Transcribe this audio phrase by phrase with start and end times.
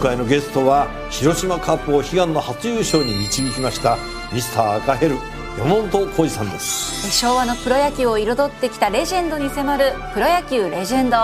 [0.00, 3.98] 回のゲストは広島カップを悲願の初優勝に導きました
[4.32, 5.16] ミスター赤ヘル
[5.58, 7.10] 山本浩二さんです。
[7.12, 11.16] 昭和のプロ野球を彩ってきたレジェンドに迫る「プロ野球レジェンド」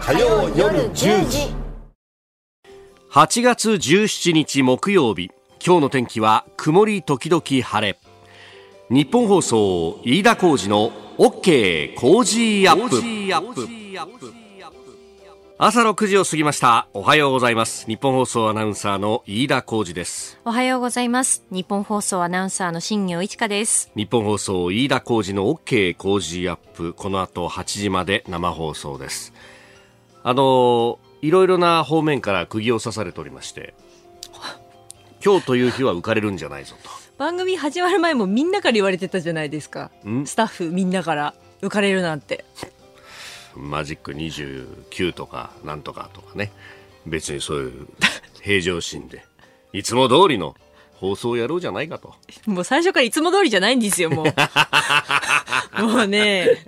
[0.00, 1.54] 火曜夜10時。
[3.12, 5.30] 8月17日木曜日。
[5.64, 7.98] 今日の天気は曇り時々晴れ。
[8.90, 14.45] 日本放送飯田浩二の OK 工事アップ
[15.58, 16.86] 朝6時を過ぎました。
[16.92, 17.86] おはようございます。
[17.86, 20.38] 日本放送アナウンサーの飯田浩二です。
[20.44, 21.44] おはようございます。
[21.50, 23.90] 日本放送アナウンサーの新業一華です。
[23.96, 26.92] 日本放送飯田浩二の OK 工事アップ。
[26.92, 29.32] この後8時まで生放送です。
[30.24, 33.72] あのいろいろな方面から釘を刺されておりまして
[35.24, 36.90] 今日という日は浮かれるんじゃないぞと。
[37.16, 39.90] 番組始まる前もみんなから言われてたじゃないですか。
[40.26, 42.44] スタッフみんなから浮かれるなんて
[43.56, 46.52] マジック29とかなんとかとかね。
[47.06, 47.86] 別にそういう
[48.42, 49.24] 平常心で。
[49.72, 50.54] いつも通りの
[50.94, 52.14] 放送をやろうじゃないかと。
[52.46, 54.26] もう最初からいつも通りじゃないんですよもう。
[55.82, 56.58] もうね。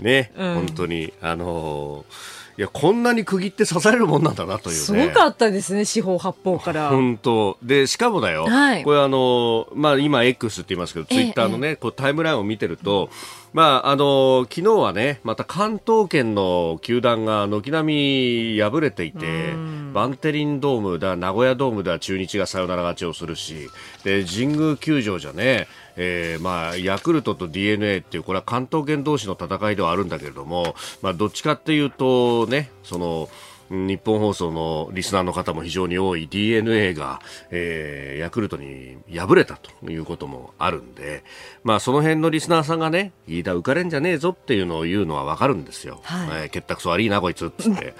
[0.00, 6.90] ね、うん、本当にあのーいやこんなに区切って刺されるもんなんだなという、ね、すごかったですね四方八方から。
[6.90, 7.56] 本当。
[7.62, 13.10] でしかもだよ、はい、これあのまあ今 X って言いますけど、ツイッターのね、こうタイムラインを見てると、
[13.52, 19.52] まあ、あの昨日はね、また関東圏の球団が軒並み敗れていて、
[19.92, 23.68] バンテリンドームだ、名古屋ドームだ、中日がサヨナラ勝ちをするし、
[24.04, 33.28] で神宮球場じゃね、えー、まあ、ヤクルトと d n a っていう、これは関東圏同士の戦いではあるんだけれども、まあ、どっちかっていうとね、その、
[33.72, 41.24] 日本放送のリスナーの方も非常に多い d n a が、えー、ヤクルトに敗れたということもあるんで、
[41.64, 46.00] まあ、その辺のリスナーさんがね、飯田浮かれんじゃねえぞっていうのを言うのはわかるんですよ。
[46.02, 47.94] はい、えー、結託悪いな、こいつっつって。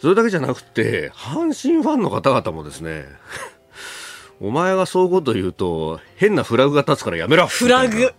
[0.00, 3.04] それだけじゃなくて、阪神ファンの方々もですね、
[4.40, 7.46] お前がそういうこと言うと、変なフラグが立つからやめろ。
[7.46, 8.12] フラグ。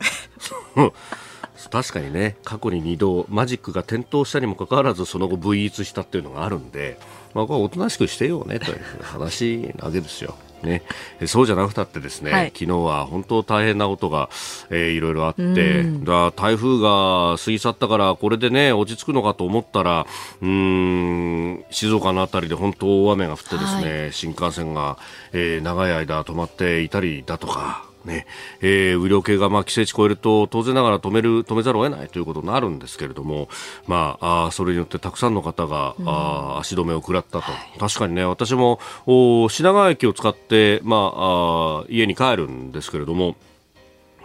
[1.72, 2.38] 確かにね。
[2.44, 6.98] 過去に2度マジックが点灯したにもかかわらずその後 VE したっていうのがあるんで、
[7.34, 10.36] まあ、これおとなしくしてよねという話なわけですよ。
[10.64, 10.82] ね、
[11.26, 14.30] そうじゃなくたってですね、はい、昨日は本当大変なことが、
[14.70, 20.06] えー、いろいろあって、だ台風が過ぎ去ったからこれでね落ち着くのかと思ったら
[20.42, 24.98] うん静岡の辺りで本当大雨が降ってですね、はい、新幹線が、
[25.34, 28.26] えー、長い間止まっていたりだとかね、
[28.62, 33.50] えー、雨量計がまあ規制値超えると当然ながら止める止めざるを得ないということになるんですけれども、
[33.86, 43.36] まあ、あそれによってたくさんの方が、うん、あ足止めを食らったと、はい、確かにね私もお品川駅を使って、まあ、あ家に帰るんですけれども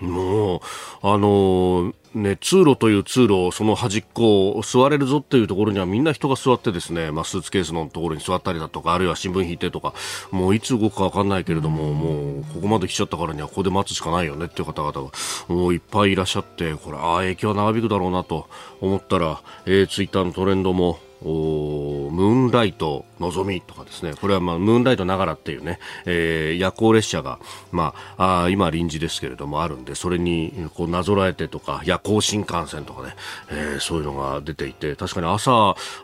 [0.00, 0.60] もう、
[1.03, 9.94] あのー、ね、通路という通路、その端っこを座れるぞっていうところにはみんな人が座ってですね、まあ、スーツケースのところに座ったりだとか、あるいは新聞引いてとか、
[10.30, 15.00] もういつ動くかわかんないけれども、もうここまで来ちゃったからにはここで待つしかないよねっていう方々が
[15.48, 18.48] もういっぱいいらっしゃって、これ、ああ、影響は長引くだろうなと
[18.80, 24.14] 思ったら、えー、ツイッターのトレンドも、おムーンライトのぞみとかですね。
[24.20, 27.38] これはまあムーンライトながらっていうね、えー、夜行列車が、
[27.70, 33.14] まあ、あ今臨時ですけれどもあるんでそれにこうなぞらえてとか夜行新幹線とかね、
[33.50, 35.52] えー、そういうのが出ていて確かに朝、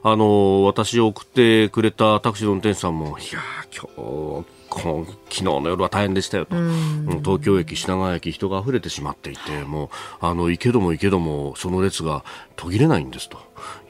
[0.02, 3.40] あの私を送ってくれたタクシーの運転手さんもいや
[3.76, 6.54] 今日昨日の夜は大変でしたよと、
[7.24, 9.88] 東京駅、品川駅、人が溢れてしまっていて、もう
[10.20, 12.24] あの行けども行けども、その列が
[12.54, 13.38] 途切れないんですと。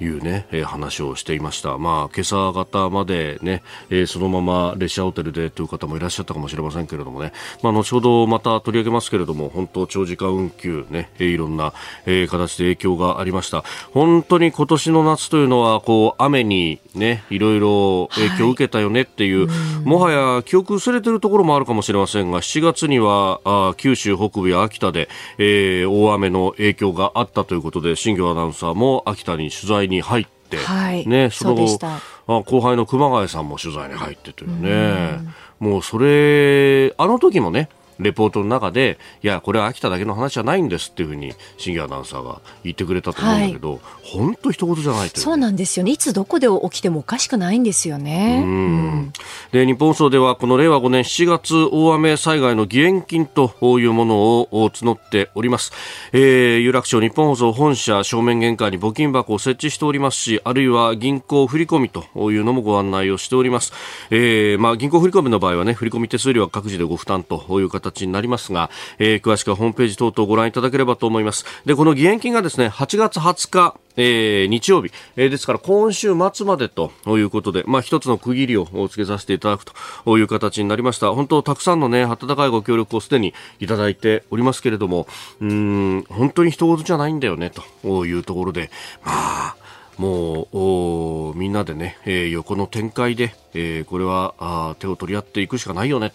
[0.00, 1.78] いうね、えー、話をしていました。
[1.78, 7.32] まあ、今朝方までね、えー、そのまま列車ホテルでという方もいらっしゃったかもしれませんけれどもね、
[7.62, 11.72] まあ、後ほどまた取り上げますけれども、本当長時間運休ね、えー、いろんな、
[12.06, 13.64] えー、形で影響がありました。
[13.92, 25.08] 本当に今年の夏というのは、こう、雨にね、いろいろ影響を受けたよねっていう、はい、もはや記憶薄れてるところもあるかもしれませんが、7月には、あ九州北部や秋田で、
[25.38, 35.20] えー、大雨の影響があったということで、新庄アナウンサーも秋田に取材に入って、はい、ね、その後あ後輩の熊谷さんも取材に入ってというね、
[35.61, 45.92] うもうそれ、あの時もね、レポートの中で、いや、これは秋田だけの話じゃないんですっていうふうに、新業アナウンサーが言ってくれたと思うんだけど、本、当、一言じゃないそうなんですよね。
[45.92, 48.42] いつどこで起きてもおかしくないんですよね。
[48.44, 49.12] うん、
[49.52, 55.72] で、日本放送では、この令和5年7月大雨災害の義援金というものを募っております。
[56.12, 63.72] えー、有楽町日本放送本社正面玄関に募金箱を設置しておりますし、あるいは銀行振込というのもご案内をしております。
[64.10, 71.44] えー、まあ、銀行振込の場合はね、振込手数料は各自でご負担という形形になりますが、えー、詳しくはホームページ等々ご覧いただければと思います。
[71.64, 79.64] で、この義援金がですね、8月20日、えー、日曜日、えー、ですから今週末までということで、まあ一つの区切りをつけさせていただく
[80.05, 81.12] という形になりました。
[81.12, 85.06] 本当たくさんのね、温かいご協力をすでにいただいておりますけれども、
[85.41, 87.50] うん、本当に人事じゃないんだよね、
[87.82, 88.70] というところで、
[89.05, 89.56] まあ、
[89.98, 96.12] もうみんなでね、えー、横の展開で、えー、これはあ手を取り合っていくしかないよね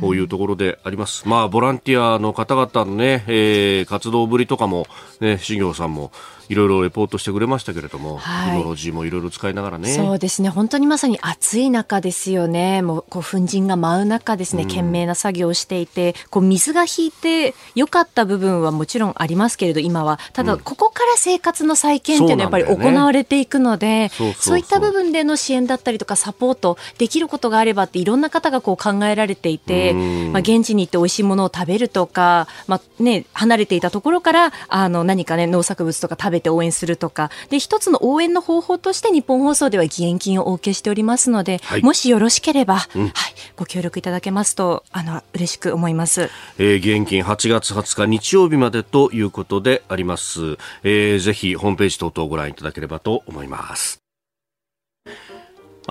[0.00, 1.28] というところであります。
[1.28, 4.86] まあボランティアの方々のね、えー、活動ぶりとかも
[5.20, 6.10] ね、修行さんも
[6.50, 9.94] いろいろレポートしてくれましたけれども、はい、テクノロジーもいろいろ使いながらね。
[9.94, 10.48] そうですね。
[10.48, 12.82] 本当にまさに暑い中ですよね。
[12.82, 20.18] もうこう粉塵が舞う中ですね、懸命な作業をしていて、こう水が引いて良かった部分はもちろんありますけれど、今は。
[20.32, 29.92] ただ、ここから生活の再建っていうのはやっぱり行われていくので、そういった部分での支援だったりとかサポートできることがあればっていろんな方がこう考えられていて、
[30.32, 37.30] まあ現地に行って美味しいものを食べるとか、まあね、離れていたところからあの何かね農作物とか食べて応援するとか。
[37.48, 43.12] で一つの応援の方法として日本放送では義援金をお受けしておりますので、はい、もしよろしければ、うん、はい、
[43.56, 54.09] ご協力いただけますとあの嬉しく思います、えー、義援金8月20日日曜日までということであります、えー、ぜひホームページ等々ご覧いただければと思います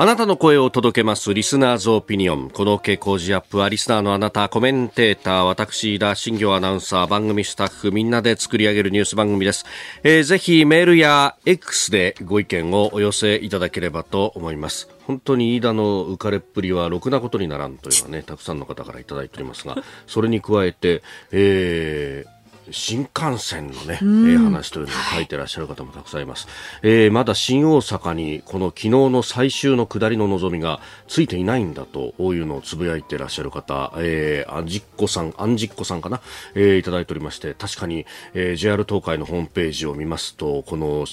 [0.01, 2.51] あなたの声を届けますリスナーズオピニオン。
[2.51, 9.65] この傾向時アップはリスナーのあなた、コメンテーター、私、田新行アナウンサー、番組スタッフ、みんなで作り上げるニュース番組です。
[10.03, 14.87] えー、ぜひメールや X でご意見をお寄せいただければと思います。
[15.05, 19.75] 本当に飯田の浮かれっぷりはろくなことにならんというのはね、たくさんの方からいただいておりますが、
[20.07, 21.03] それに加えて、
[21.33, 22.38] えー、
[22.71, 26.47] 新幹線のね、えー、話というのを書いてらっしゃる方もたくさんいます、
[26.83, 36.21] えー、まだ新大阪にこの昨日の最終の下りの望みがついていないんだというのをつぶやいてらっしゃる方、えー、あじっこさん、あんじっこさんかな、
[36.55, 41.05] えー、いただいておりまして、確かに、えー、JR 東海のホームページを見ますと、この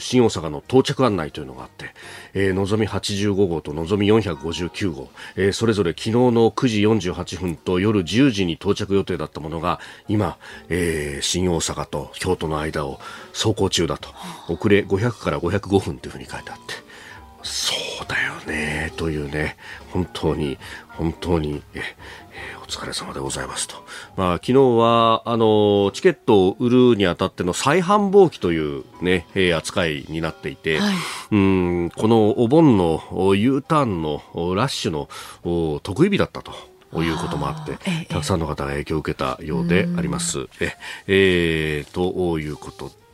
[0.00, 1.86] 新大阪の到着案内というのがあって、
[2.34, 6.80] えー、のぞみ85号とのぞみ459号、えー、それぞれ昨日の9時
[7.12, 13.00] 48分と夜10時に到着予定だったものが今、えー、新大阪と京都の間を
[13.32, 14.10] 走行中だと。
[14.48, 16.74] 遅れ500から505分というふうに書いてあって。
[17.42, 19.56] そうだよねというね。
[19.92, 20.58] 本当に
[20.88, 21.82] 本当にえ、
[22.66, 23.76] 疲れ様でございますと。
[24.16, 30.94] まあ、昨日は、あの、チケットを売るにあたっての再販売機というね、えー、扱いになっていて、はい、
[31.32, 34.22] うんこのお盆の U ターンの
[34.54, 36.52] ラッシュの得意日だったと。
[36.94, 40.48] いうこともあって、たくさんの方が影響を受けたようであります。
[40.60, 40.72] え、
[41.06, 43.05] えー、ということで、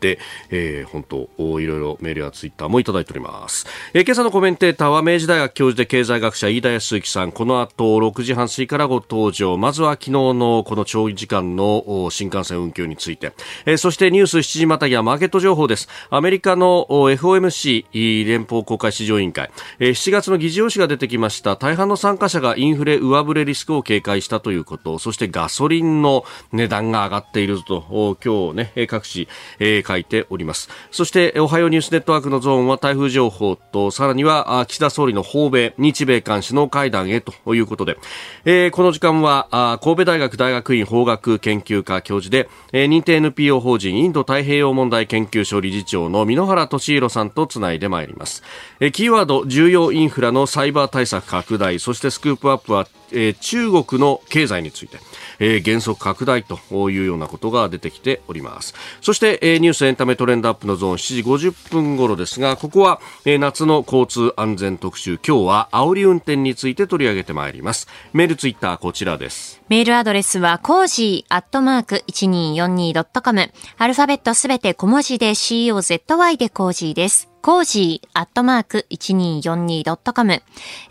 [0.50, 7.32] えー、本当いろいろメールやツイッターもいただいております、えー、今朝のコメンテーターは明治大学教授で経済学者飯田康之さん。
[7.32, 9.56] この後6時半過ぎからご登場。
[9.56, 13.32] まずは昨日のこの長時間の新幹線運休について、
[13.66, 15.88] えー、そしてニュース7時またぎはマーケット情報です。
[16.10, 21.56] アメリカの FOMC 連邦公開市場委員会、えー、7月の議事要旨が出てきました。
[21.56, 24.98] 大半の参加者がインフレ上振れリスクを警戒したということ。
[24.98, 28.16] そしてガソリンの値段が上がっていると。
[28.24, 29.28] 今日ね各紙、
[29.58, 30.70] えー書いております。
[30.90, 37.98] そしておはようニュースネットワークのゾーンは台風情報とさらには岸田総理の訪米日米韓首脳会談へということで、
[38.44, 48.42] えー、この時間は神戸大学大学院法学研究科教授で、え、認定 NPO 法人インド太平洋問題研究所理事長の箕原俊弘さんとつないでまいります、
[48.80, 54.98] え、キーワード重要インフラのサイバー対策拡大そしてスクープアップはえ、中国の経済について、
[55.42, 56.58] えー、原則拡大と
[56.90, 58.74] いうようなことが出てきております。
[59.00, 67.88] そして、えー、ニュースエンタメトレンドアップのゾーン7時50分頃ですがここは、えー、夏の交通安全特集今日は煽り運転について取り上げてまいります。
[68.12, 69.60] メールツイッターこちらです。
[69.68, 77.31] メールアドレスはコージーアットマーク 1242.com アルファベットすべて小文字で COZY でコージーです。
[77.42, 80.42] コージーアットマーク 1242.com。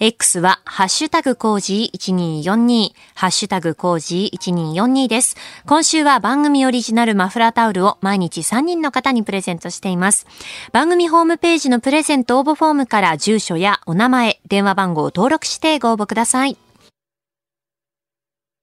[0.01, 5.38] X はハッシュタグコージー1242、ハッシュタグコージー1242です。
[5.65, 10.27] 今週は番組オリジナルマフラータオルを毎日3人の方にプレゼントしています。
[10.74, 16.58] 番組ホームページのプレゼント応募フォームから住所やお名前、電話番号を登録してご応募ください。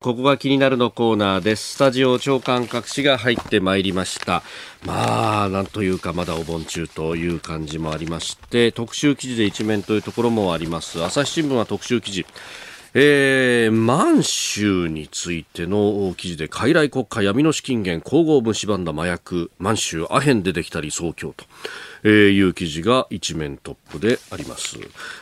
[0.01, 1.75] ここが気になるのコーナーです。
[1.75, 4.45] スタジオ長官各紙が入ってまいりました。
[4.87, 11.03] まあ、なんというか、まだお盆中という感じもありまして、特集記事で一面というところもあります。
[11.03, 12.27] 朝日新聞は特集記事。
[12.95, 21.45] えー、満州についての記事で、傀儡国家闇の資金源、皇后蝕んだ麻薬、満州アヘンでできた理想郷と。
[22.05, 24.79] えー、いう記事が一面トップであります。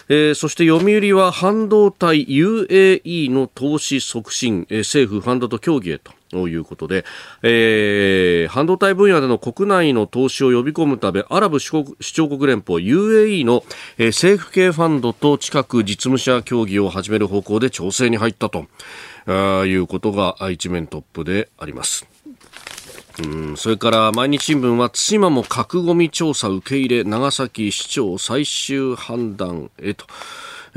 [0.09, 6.12] えー、そして読売は半導体 UAE の投資促進、えー、政府ファンドと協議へと。
[6.28, 7.04] ということで、
[7.42, 13.62] えー、半導体分野での国内の投資を呼び込むためアラブ首長国連邦 UAE の、
[13.97, 18.66] えー、政府系ファンドと近く実務者協議を始める方向で調整に入ったと
[19.26, 22.15] あいうことが一面トップであります。
[23.25, 30.06] うんそれから毎日新聞は対馬も核ごみ調査受け入れ長崎市長最終判断へと。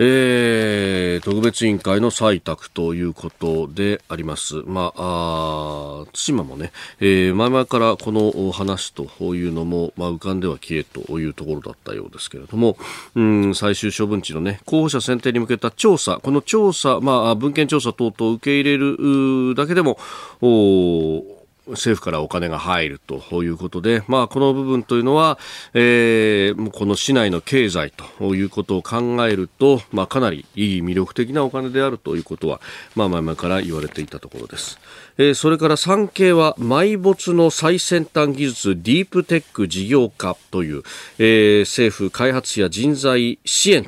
[0.01, 4.63] えー、特別委員会の採択ということであります。
[4.65, 9.03] まあ、あ対馬もね、えー、前々からこの話と
[9.35, 12.77] いうのも、まあ、浮かんでは消えというところだったようですけれども、
[13.15, 19.99] うん、最終処分地のね、候補者選定に向けた調査、この調査、まあ、文献調査等々受け入れるだけでも、
[20.41, 21.38] お
[21.71, 25.37] 政府からお金が入るということで、まあ、この部分というのは、
[25.73, 28.97] えー、この市内の経済ということを考
[29.27, 32.61] えると、まあ、かなりいい魅力的なお金であるということは、
[32.95, 34.79] まあ、前々から言われていたところです。
[35.17, 40.83] えー、それから産経は埋没の最先端技術ディープテック事業化という、
[41.17, 43.85] えー、政府開発や人材支援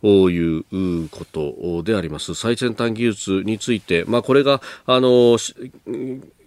[0.00, 5.36] ということであります最先端技術について、まあ、これがあの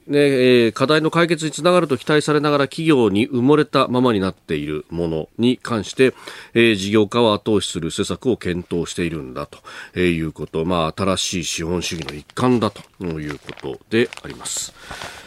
[0.08, 6.14] ねえー、課題の解決につながると期待されながら企業に埋もれたままになっているものに関して、
[6.54, 9.60] えー、事業化を後押しする施策を検討しているんだと、
[10.00, 15.21] いうこと、まあ、新しい資本主義の一環だということであります。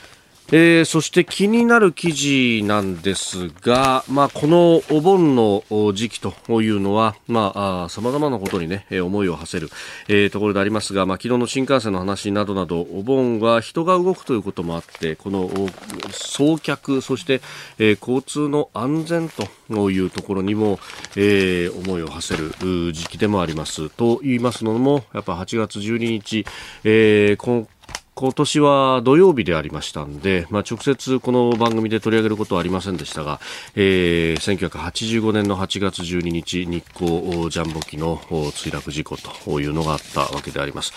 [0.53, 9.71] えー、そして気になる記事なんですが、まあ、このお盆の時期というのは、まあ、様々なことにね、思いを馳せる、
[10.09, 15.51] えー、ところでありますが、まあ、昨日の新幹線の話などなど、お盆は人が動くということもあって、この
[16.11, 17.41] 送客、そして、
[17.79, 20.79] えー、交通の安全というところにも、
[21.17, 23.89] えー、思いを馳せる時期でもあります。
[23.89, 26.45] と言いますのも、やっぱ8月12日、
[26.85, 27.67] えー、今
[28.15, 33.41] 今年は土曜日でありましたんで、まあ、直接この番組で取り上げることはありませんでしたが、
[33.75, 40.93] えー、1985年の8月12日日光ジャンボ機の墜落事故というのがあったわけであります。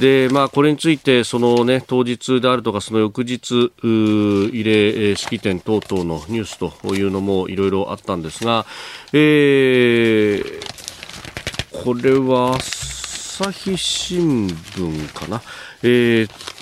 [0.00, 8.64] で、まあ、これについてそのね当日であるとかその翌日慰霊式典等々のニュースというのもいろいろあったんですが、
[9.12, 15.42] えー、これは朝日新聞かな？
[15.82, 16.61] えー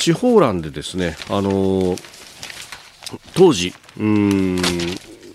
[0.00, 1.94] 地方欄でですね、あの、
[3.34, 4.56] 当時、うん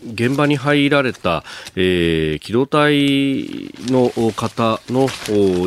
[0.05, 1.43] 現場に入られた、
[1.75, 5.09] えー、機動隊の方の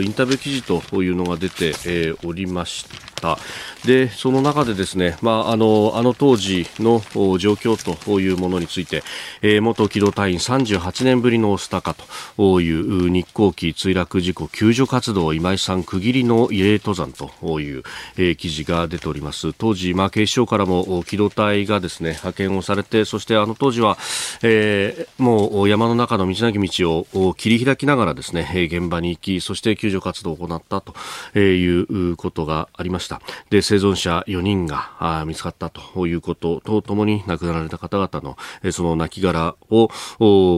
[0.01, 2.87] インタビュー記事というのが出て、えー、おりまし
[3.21, 3.39] た。
[3.85, 7.01] でその中でですね、まあ、あのあの当時の
[7.39, 9.03] 状況というものについて、
[9.43, 11.95] えー、元機動隊員38年ぶりのスタカ
[12.37, 17.83] という日航機墜落事故救助活動今井さん区切りの慰霊登山という、
[18.17, 19.53] えー、記事が出ております。
[19.53, 23.97] 当時、まあ、警視庁からも機動隊がですね派遣をされてそしてあの当時は、
[24.43, 30.95] えー、もう山の中の道なき道を切り開きながらですね現場に行きそして救助活動を行ったと
[31.39, 33.21] いうことがありました。
[33.51, 38.39] で生存者4人が見つかったということとともに亡くなられた方々の
[38.73, 39.91] その亡骸を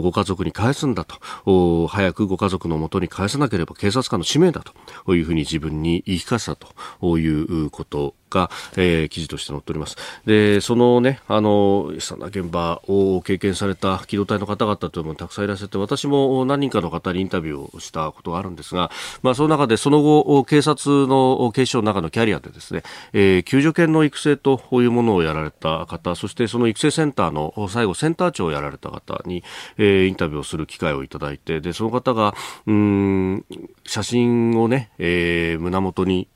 [0.01, 4.63] ご家族に返すんだと早くご家族のもとに返さなければ警察官の使命だ
[5.05, 6.57] というふうに自分に言い聞かせた
[7.01, 9.97] ということが、えー、記事として載っております。
[10.25, 18.91] で、そのね、あの、悲惨な現場を経験された機動隊の方々というのもたくさんいらっしゃって、私も何人かの方にインタビューをしたことがあるんですが、
[19.23, 22.83] まあ、その中でその後、警察の警視庁の中のキャリアでですね、
[23.13, 29.43] えー、救助犬の育成というものをやられた方、そしてその育成センターの最後、センター長をやられた方に、
[29.79, 32.35] えー、インタビューをする機会をいただいて、で、その方が、
[32.67, 33.45] うん、
[33.87, 36.29] 写真をね、えー、胸元に、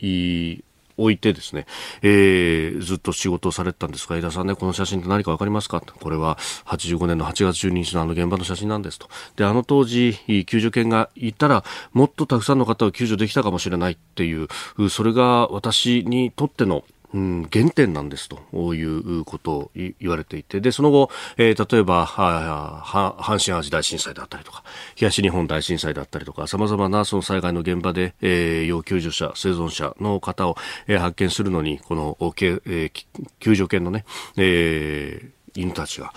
[0.97, 1.67] 置いてですね、
[2.03, 5.81] えー、ずっと仕事をされてたんですが、江田さんね、この写真って何かわかりますか？
[5.81, 9.09] これは85年の8月12日のあの現場の写真なんですと。
[9.37, 14.49] で、あの当時、救助犬がいたら、もっとたくさんの方を救助できたかもしれないっていう、
[14.89, 16.85] それが私にとっての
[17.15, 24.65] うん、原点なんですということを言われていて、で、その後、えー、例えば、阪神淡路大震災だったりとか、
[24.97, 30.57] 東日本大震災だったりとか、様々なその災害の現場で、えー、要救助者、生存者の方を、
[30.89, 32.91] えー、発見するのに、この、えー、
[33.39, 34.05] 救助犬のね、
[34.37, 36.13] えー、犬たちが、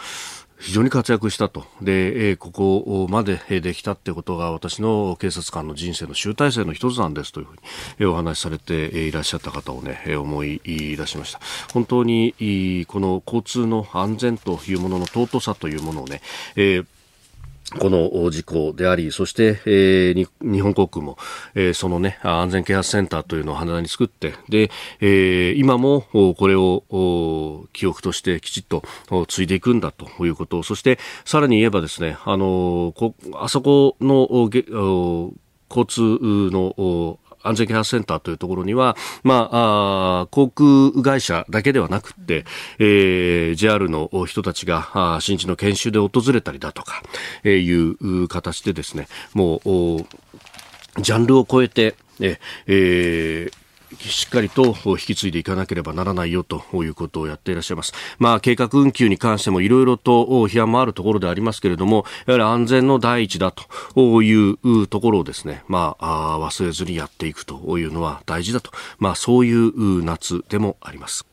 [0.59, 1.65] 非常に活躍したと。
[1.81, 7.55] で、ここまでできたってことが私の警察官の人生の集大成の一つなんですというふう
[7.99, 11.39] に、お話しされていらっしゃった方をね、思い出しました。
[11.73, 16.21] 本当に、この交通の安全というものの尊さというものをね、
[16.55, 16.85] えー
[17.79, 21.17] この事故であり、そして、えー、日本航空も、
[21.53, 24.71] えー、そのね、安全啓発センターというのを羽田に作って、で、
[25.01, 28.83] えー、今もこれを記憶としてきちっと
[29.27, 34.49] 継いでいくんだということ、そしてさらに言えばですね、あの、こあそこの
[35.69, 36.01] 交通
[36.51, 42.45] の安全啓発センターというところには、まあ、あ航空会社だけではなくて、
[42.79, 47.01] えー、JR の人たちが新地の研修で訪れたりだとか、
[47.43, 53.53] えー、いう形でですね、もう、ジャンルを超えて、えー、
[53.99, 57.93] しっかりと引き継いでいかなければならないよということをやっていらっしゃいます。
[58.19, 71.25] まあ、計画運休に関してもいろいろと批判もあるところでありますけれども、やはり安全の第一だというところをですね、まあ、忘れずにやっていくというのは大事だと、まあ、そういう夏でもあります。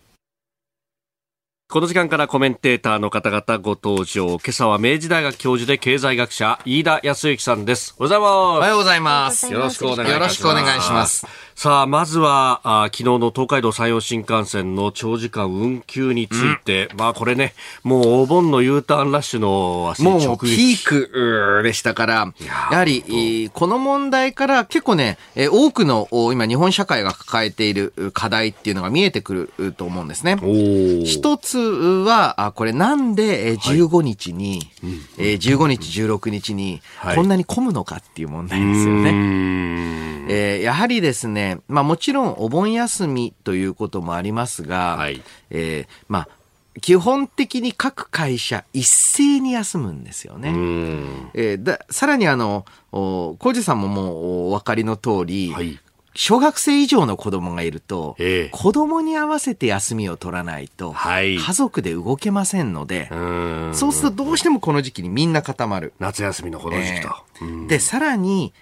[1.66, 4.26] この時間からコメンテーターの方々ご登場。
[4.26, 7.96] 今朝は明治大学教授で経済学者、飯田康之さんです。
[7.98, 8.58] おはようございます。
[8.58, 9.52] おはようございます。
[9.52, 10.12] よろしくお願いします。
[10.12, 11.26] よろしくお願いします。
[11.56, 22.34] さあ、まずは、あ昨日の東海道山陽新幹線の長時間運休について、うん、まあこれね、もうお盆の U ターンラッシュの足もうピークでしたから、
[22.70, 30.36] やはり、この問題から結構ね、多くの今日本社会が抱えている課題っていうのが見えてくると思うんですね。
[31.04, 34.70] 一つは、これなんで15日に、
[35.16, 36.82] はい、15日、16日に
[37.14, 40.14] こんなに混むのかっていう問題ですよね。
[40.26, 46.28] えー、やはりですね、まあもちろんお盆休みということもありますが、はい、えー、まあ
[46.80, 50.50] 基本的に各会社一斉に休むんですよね。
[51.34, 55.78] えー、ださらにあの、浩二さんももうお分かりの通り、はい、
[56.14, 63.08] 小学生以上の子供がいると、ええ、子供に合わせて休みを取らないと、はい、家族で動けませんので、
[63.72, 65.92] そうするとどうしてもこの時期にみんな固まる。
[65.98, 67.08] 夏休みのこの時期と。
[67.40, 68.52] えー、で、さらに、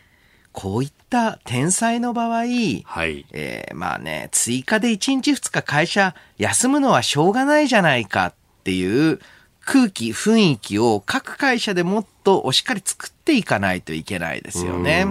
[0.52, 9.18] こういった天才の場合、はい、えー、まあね、追加で1日2日会社休むのはしょうがないじゃないかっていう
[9.64, 15.06] 空気、雰囲気を各会社でもっとしっかり作っていかないといけないですよね。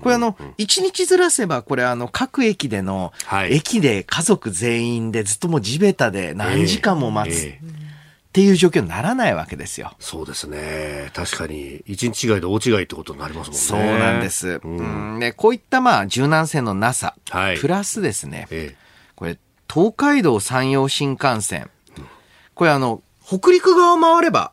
[0.00, 3.12] これあの、一日ずらせば、これあの、各駅での、
[3.48, 7.46] 駅で家族全員でずっともう地べたで何時間も待つ。
[7.46, 7.87] えーえー
[8.28, 9.94] っていう状況にならないわけですよ。
[9.98, 11.10] そうですね。
[11.14, 13.58] 確かに、一日違いで大違いってことになりますもんね。
[13.58, 14.60] そうなんです。
[14.62, 18.76] うん、うんでこういったまあ柔軟性のなさ、はい、プラスですね、ええ、
[19.16, 19.38] これ、
[19.72, 21.70] 東海道山陽新幹線、
[22.54, 24.52] これあの、北陸側を回れば、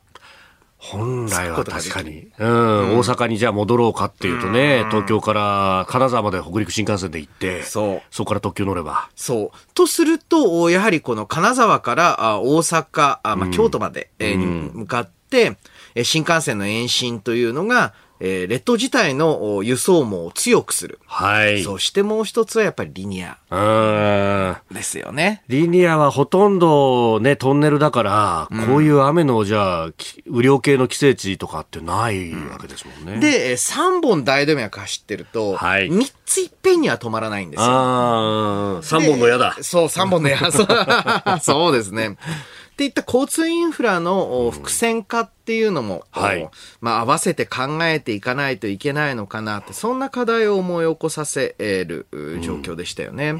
[0.91, 8.01] 本来は確かに、うん、大阪にじゃあ戻ろうかっていうとね、東京から金沢まで北陸新幹線で行って、そう。
[8.11, 9.09] そこから特急乗れば。
[9.15, 9.73] そう。
[9.73, 15.57] とすると、やはりこの金沢から大阪、あまあ、京都まで、に向かって、
[16.03, 20.99] 新幹線の延伸というのが、えー、列島自体の輸送網を強くする。
[21.05, 21.63] はい。
[21.63, 23.37] そしてもう一つはやっぱりリニア。
[23.49, 24.44] うん。
[24.75, 25.41] ですよね。
[25.47, 29.89] リニアはほとんどね、トンネルだから、うん、こういう雨の、じゃあ、
[30.29, 33.13] 雨量計の規制値とかってないわけですもんね。
[33.13, 35.89] うん、で、3本大動脈走ってると、はい。
[35.89, 37.65] 3ついっぺんには止まらないんですよ。
[37.65, 39.57] ああ、3本の矢だ。
[39.61, 40.37] そう、3本の矢。
[41.41, 42.17] そうですね。
[42.75, 46.49] っていった交通インフラの複線化っていうのも、はい、
[46.81, 52.07] まあ、合わせて考えていかないといけないのかなって、そんな課題を思い起こさせる
[52.41, 53.29] 状況でしたよね。
[53.29, 53.39] うん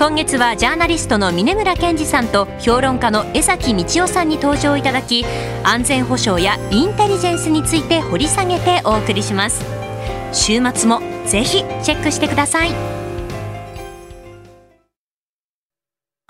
[0.00, 5.26] 今月はジャーナリストの峯村健司さんと評論家の江崎道朗さんに登場いただき
[5.62, 9.62] 安全保障やインテリジェンスについて掘り下げてお送りします。
[10.32, 12.99] 週末もぜひチェックしてください。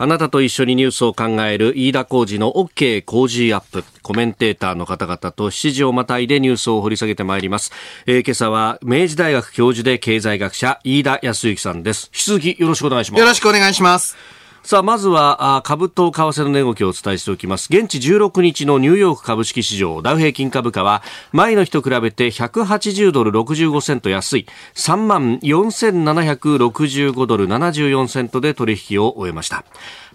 [0.03, 3.85] あなたと一緒にニュースを考える飯田浩二の OK 工事アップ。
[4.01, 7.71] コメンテーターの方々と7時をまたいでニュースを掘り下げてまいります。
[8.07, 12.07] えー、今朝は明治大学教授で経済学者飯田康之さんです。
[12.07, 13.21] 引き続きよろしくお願いします。
[13.21, 14.40] よろしくお願いします。
[14.63, 17.69] さあ、まずは、株と為替の値動きをお伝えしておきます。
[17.71, 29.65] 現地16日のニューヨーク株式市場、ダウ平均株価は、前の日と比べて180ドル65セント安い、3万4765ドル74セントで取引を終えました。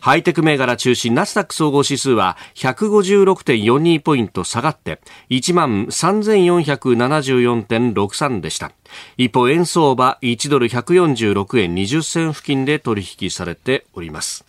[0.05, 4.99] ハイテク銘柄中心ナスダック総合指数は156.42ポイント下がって
[5.31, 8.71] 1万3474.63でした。
[9.17, 14.45] 一方、円相場1ドル146円20銭付近で取引されております。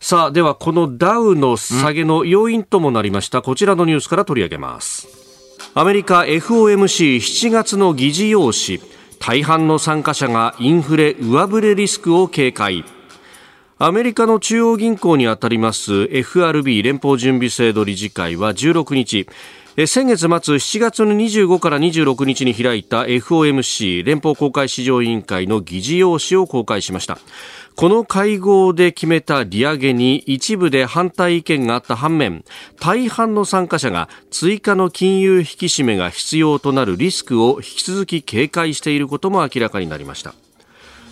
[0.00, 5.06] さあ、ではこのダウの下げの要因ともなりました、こちらのニュースから取り上げます。
[5.74, 8.80] アメリカ FOMC7 月の議事要旨、
[9.20, 12.84] 大半の参加者がインフレ上振れリスクを警戒。
[13.82, 19.26] アメリカの中央銀行にあたります FRB 連邦準備制度理事会は16日
[19.86, 27.18] 先月末7月の25から26日に開いた FOMC 連邦公開市場委員会の議事要旨を公開しました。
[27.76, 32.44] この会合で決めた利上げに一部で反対意見があった反面
[32.80, 40.34] 大半の参加者が追加の金融引き締めが必要となるリスクを引き続き警戒していることも明らかになりました。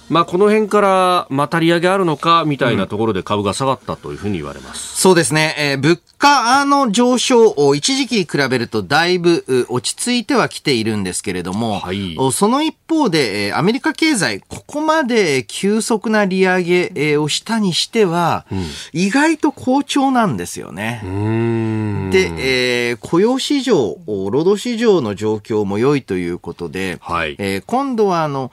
[0.09, 4.95] まあ、この辺からまた利上げあるのかみたいなところで株が下がったというふうに言われます。
[4.95, 5.55] うん、そうですね。
[5.59, 21.01] えー、物価の上昇、一時期比べるとだいぶ落ち着いてはきているんですけれども、はい、その一方で、アメリカ経済、ここまで急速な利上げをしたにしては、うん、意外と好調なんですよね。
[22.11, 28.51] で、えー、雇用市場、労働市場の状況も良いということで、はい、えー、今度はあの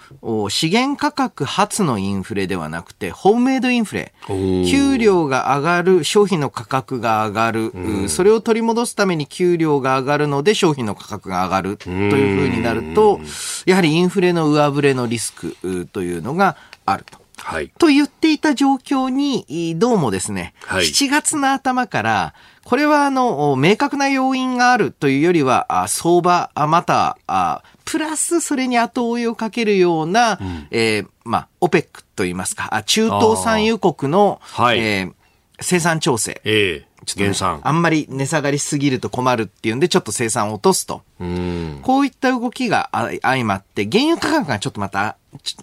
[0.50, 4.14] 資源価格初のインフレではなくて、ホームメイドインフレ。
[4.28, 7.72] 給料が上がる、商品の価格が上がる、
[8.10, 11.78] それを取り戻すために給料が上がるので商品の価格が上がる。
[11.78, 13.20] というふうになると、
[13.66, 17.26] やはりインフレの上振れのリスクというのがあると。
[17.38, 27.18] はい、と言っていた状況に、どうもですね、はい、7月の頭から、これはあの、明確な要因があるというよりは、相場、また、
[27.86, 35.13] プラスそれに後追いをかけるような、うん、えー、まあ、オペックといいますか、中東産油国の、はい、えー、
[35.62, 36.41] 生産調整。
[36.43, 36.95] ええ。
[37.06, 41.04] ちょっと、ね、あんまり値下がりしすぎると困るっていうんで、ちょっと生産を落とすと。
[41.19, 41.24] う
[41.84, 42.89] こういった動きが
[43.21, 45.17] 相まって、原油価格がちょっとまた、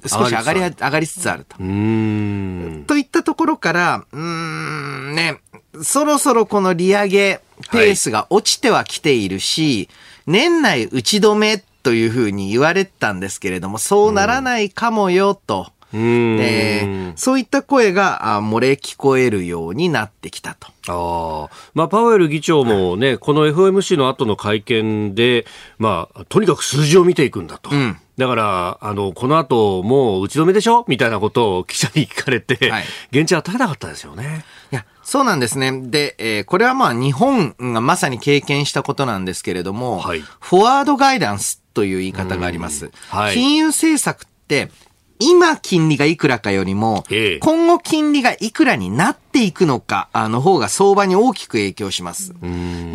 [0.07, 1.45] 少し上がり、上がりつつある。
[1.45, 1.57] と。
[1.57, 5.41] といったところから、うん、ね、
[5.83, 9.89] そろそろこの利上げペースが落ちてはきているし、
[10.27, 15.73] はい、年内打ち止めというふうに言われたんですけれども、そうならないかもよと。
[15.93, 21.51] で、そういった声が漏れ聞こえるようになってきたと。
[21.51, 25.45] あまあ、パウエル議長もね、この FOMC の後の会見で、
[25.79, 27.69] まあ、とにかく数字を見ていくんだと。
[27.71, 30.87] うん、だから、あの、この後、もう打ち止めでしょ？
[30.89, 34.47] みたいなことを記者に聞かれて、はい、現地は高かったですよね。
[34.73, 35.79] いや、そうなんですね。
[35.91, 42.91] で、えー、これはまあ、日本がまさに経験したことなんですけれども、はい、フォワードガイダンスという言い方があります。
[43.09, 44.71] はい、金融政策って、
[45.19, 47.05] 今金利がいくらかよりも、
[47.41, 52.35] 今後金利がいくらになっていくのか、あの方が相場に大きく影響します。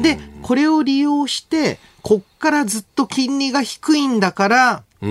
[0.01, 4.83] で、これを利用して、こっからずっと金利が低いんだから、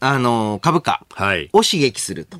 [0.00, 1.04] あの、株価
[1.52, 2.38] を刺激すると。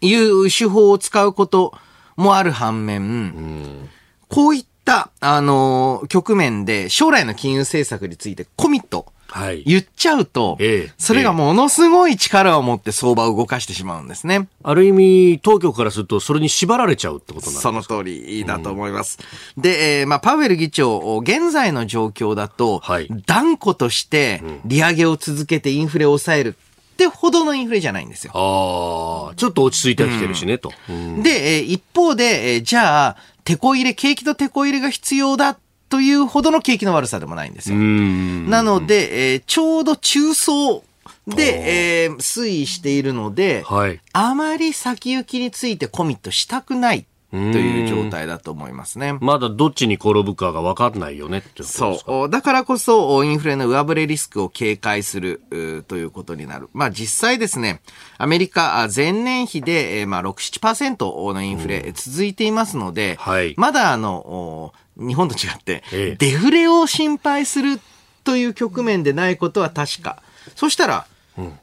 [0.00, 1.72] いう手法を使うこと
[2.16, 3.88] もある反面、
[4.28, 14.46] こういった、あの、局面で将来の金融政策についてコミットはい、言っちゃうと、ええ、それがものすごい力を持って相場を動かしてしまうんですね。
[14.62, 17.62] ある意味、当局からすると、それに縛られちゃうってことなんですか？
[17.62, 19.18] その通りだと思います。
[19.56, 28.32] うん、で、えー、まあ、パウエル議長、現在の状況だと、はい、断固として利上げを続けてインフレを抑えるってほどのインフレじゃないんですよ。
[28.36, 30.70] ああ、ちょっと落ち着いてきてるしね、と。
[30.88, 37.76] うん、で、えー、一方で、えー、じゃあ、手こ入れ、景気と手こ入れが必要だというほどの景気の悪さでもないんですよ。
[37.78, 40.82] なので、えー、ちょうど中層
[41.26, 49.18] で、えー、推移しているので、はい、あまり先行きについてコミットしたくないという状態だと思いますね。
[49.20, 52.30] まだどっちに転ぶかが分かんないよねってそう。
[52.30, 55.42] だからこそ、インフレの上振れリスクを警戒する
[55.88, 56.68] ということになる。
[56.72, 57.80] まあ実際ですね、
[58.18, 65.82] アメリカ前年比で、えー、まあ6、7%のインフレ続いていますので、はい、まだあの、日本と違って、
[66.18, 67.80] デフレを心配する
[68.22, 70.22] という局面でないことは確か。
[70.54, 71.06] そしたら、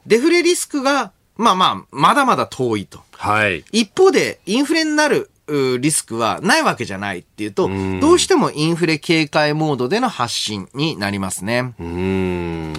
[0.06, 3.00] デフレリスクが、まあまあ、まだまだ遠いと。
[3.14, 3.64] はい。
[3.72, 5.31] 一方で、インフレになる
[5.80, 11.74] リスクはないわけじゃないっていうと、うどうしてもインフレ警戒モードでの発信になりますね。
[11.80, 12.74] うん。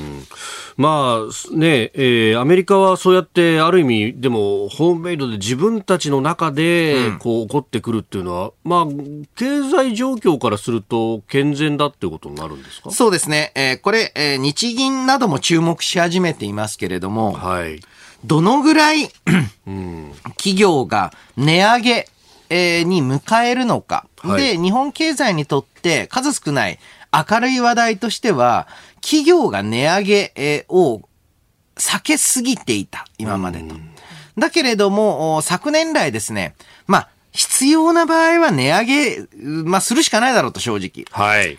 [0.76, 8.86] まあね、えー、アメリカはそうやってある意味でもホームメイドで自分たちの中でこう起こってくるっていうのは、うん、まあ
[9.36, 12.90] 経済状況からすると健全だっていうことになるんですか？
[12.90, 13.52] そうですね。
[13.54, 17.80] えー、これ、えー、日銀なども注目し始めていますけれども、はい。
[18.24, 19.08] どのぐらい
[20.38, 22.06] 企業が値上げ、え
[22.84, 26.78] に迎えるのか、はい、で、日本経済にとって数少ない
[27.12, 28.68] 明るい話題としては、
[29.00, 31.02] 企業が値上げを
[31.76, 33.74] 避けすぎていた、今までと。
[34.38, 36.54] だけれども、昨年来ですね、
[36.86, 39.26] まあ、必要な場合は値上げ、
[39.64, 41.04] まあ、するしかないだろうと、正直。
[41.10, 41.54] はい。
[41.54, 41.58] っ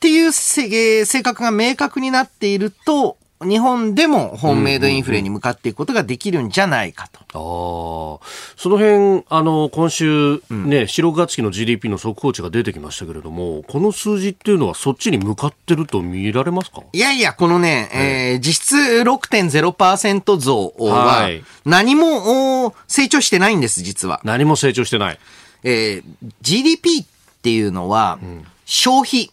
[0.00, 8.20] ていう性格が明確になっていると、日本でもホームメイドインフレに向かっていくことができるんじゃないかと。
[8.20, 16.82] ああ、その辺、あの、今週、ね、うん、4、月期の GDP の速報値が出てきましたけれども、この数字っていうのはそっちに向かってると見られますか？
[16.92, 21.28] いやいや、このね、えー、実質6.0%増は、
[21.64, 24.20] 何も成長してないんです、実は。
[24.24, 25.18] 何も成長してない。
[25.64, 26.04] えー、
[26.40, 27.04] GDP っ
[27.42, 28.18] ていうのは、
[28.64, 29.31] 消費、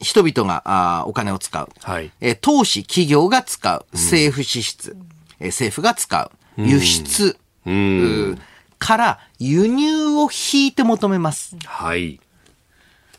[0.00, 5.08] 人々があお金を使う、はいえー、投資、企業が使う、政府支出、うん、
[5.40, 6.30] えー、政府が使う、
[6.62, 8.38] 輸出、うん、
[8.78, 11.56] から輸入を引いて求めます。
[11.64, 12.20] はい。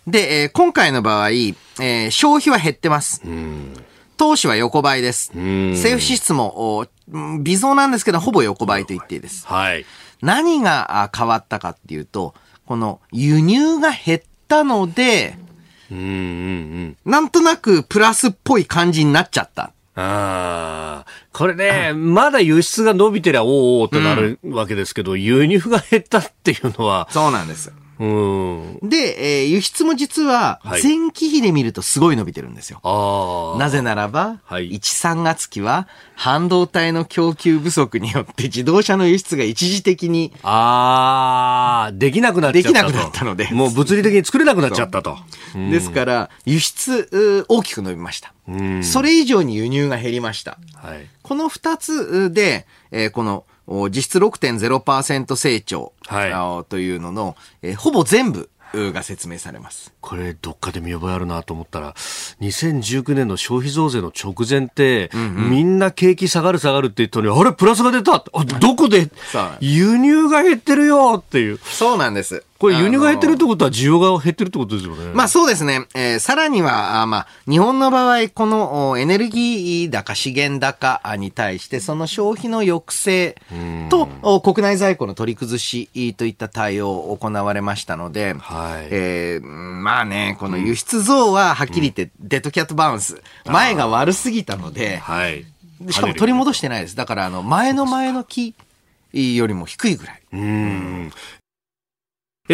[0.07, 3.21] で、えー、今回の場合、えー、消費は減ってます。
[3.23, 3.73] うん
[4.17, 5.31] 投資は横ばいです。
[5.33, 6.87] 政府支出も
[7.41, 9.47] 微増なんですけど、ほぼ横ばいと言っていいです。
[9.47, 9.83] はい。
[10.21, 12.35] 何が変わったかっていうと、
[12.67, 15.39] この輸入が減ったので、
[15.91, 19.73] うんうんうん、なんとなくプラスっぽい感じになっちゃった。
[19.93, 27.07] ああ、これね、まだ輸出が伸びてりゃおおおってなるわけですけど、うん、輸入が減ったっていうのは。
[27.11, 27.73] そうなんです。
[28.01, 28.05] う
[28.83, 32.79] ん、で、えー、輸出も実は、前期比で見るとすごい伸びてるんですよ。
[32.81, 43.49] はい、なぜならば、はい、1、3月期は、半導体の供給不足によって自動車の輸出が一時的に、ああ、できなくなっちゃったできなくなったので。
[43.51, 45.19] もう物理的に作れなくなっちゃったと。
[45.53, 48.33] ですから、輸出、大きく伸びました。
[48.81, 50.57] それ以上に輸入が減りました。
[50.73, 59.93] はい、この二つで、えー、この、実質6.0%成長、はい、というのの、えー、ほぼ全部が説明されます。
[60.01, 61.93] これ、どっかで見覚えあるなと思ったら、
[62.41, 69.09] 2019年の消費増税の直前って、うんうん、みんな景気下がる下がるって言ったのに、あれ、プラスが出たあどこで
[69.59, 71.57] 輸入が減ってるよっていう。
[71.57, 72.43] そうなんです。
[72.61, 75.13] これ輸入が減ってるってことは需要が減ってるってことですよね。
[75.15, 75.87] まあそうですね。
[75.95, 83.35] えー、さらには、あまあ、日本の場合、このエネルギー高、資源高に対して、その消費の抑制
[83.89, 95.47] と国内在庫の取り崩しといった対応を行われましたので、はい、えー、まあね、この輸出増ははっきり言ってデッドキャットバウンス、前が悪すぎたので、はい、
[95.89, 96.95] しかも取り戻してないです。
[96.95, 98.53] だからあの前の前の期
[99.13, 100.21] よりも低いぐらい。
[100.33, 101.11] うん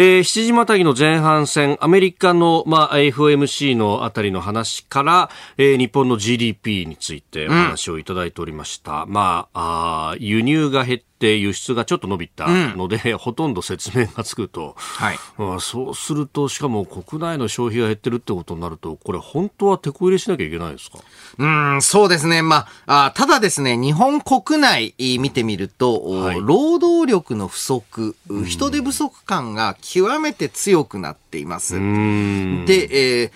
[0.00, 9.02] ー、7時またぎの前半戦、アメリカの、まあ、FOMC のあたりの話から、えー、日本の GDP についてお話をいただいておりました。
[9.02, 15.18] うん、まああ、輸入が減っって輸出がちょっと伸びたので、うん、ほとんど説明がつくと、はい、
[15.60, 20.98] そうすると、しかも国内の消費が減ってるってことになると、これ、本当は手こ入れしなきゃいけないですか？
[21.38, 22.42] うん、そうですね。
[22.42, 28.14] まあ、あただですね、日本国内見てみると、はい、労働力の不足、
[28.46, 31.74] 人手不足感が極めて強くなっています。
[31.74, 33.30] で、えー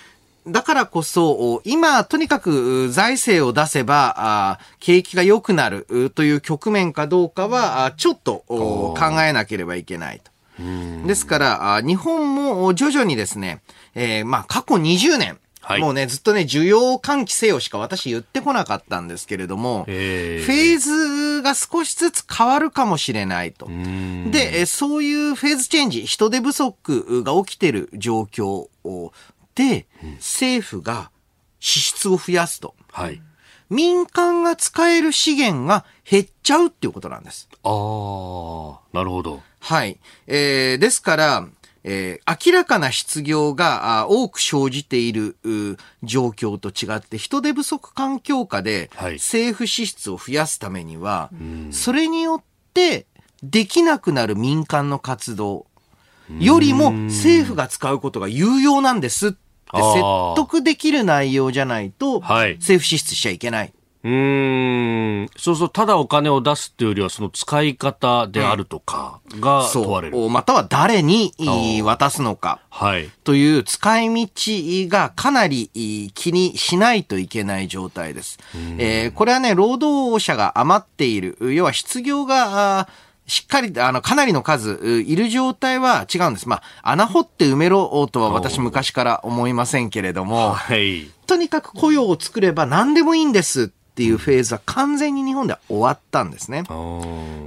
[0.46, 10.32] だからこそ、今、とにかく財政を出せば、景気が良くなるという局面かどうかは、ちょっと考えなければいけないと。
[11.06, 13.62] ですから、日本も徐々にですね、
[13.94, 20.78] えー、まあ、過去20年、はい、もうね、ずっとね、需要喚起せよしか私言ってこなかったんですけれども、フェー
[21.36, 23.68] ズが少しずつ変わるかもしれないと。
[24.30, 28.66] で、そういうフェーズチェンジ、人手不足が起きてる状況
[29.54, 29.86] で、
[30.16, 31.10] 政府が
[31.60, 32.74] 支出を増やすと。
[32.90, 33.22] はい。
[33.70, 37.48] 民間が使える資源が減っちゃうっていうことなんです。
[37.62, 39.42] ああ、なるほど。
[39.60, 39.98] はい。
[40.26, 41.48] えー、ですから、
[41.84, 45.36] えー、明らかな失業が多く生じている
[46.02, 52.42] 状況と違って、人手不足環境下で政府支出を増やすためには、はい、それによっ
[52.74, 53.06] て
[53.42, 55.66] できなくなる民間の活動
[56.40, 59.36] よりも政府が使うことが有用なんです
[59.74, 60.02] 説
[60.36, 63.72] 得できる内容じゃないと、政府支出しちゃいけない。
[64.04, 65.30] うーん。
[65.36, 70.16] そうそう、ただお金を出すっていうよりは、その使い方であるとかが問われる。
[70.16, 70.30] そう。
[70.30, 71.32] または誰に
[71.84, 72.60] 渡すのか。
[72.68, 73.08] はい。
[73.24, 74.28] という使い道
[74.90, 78.38] がかなり気にしないといけない状態です。
[78.78, 82.88] えーこれはね、労働者が余っている、要は失業が、
[83.26, 86.48] しっかり、あの、かなりの数ういる状態は違うんです。
[86.48, 91.08] まあ、穴掘って埋めろとは私昔から思いませんけれども、はい。
[91.26, 96.64] とにかく雇用を作れば何でもいいんですっていうフェーズは完全に日本では終わったんですね。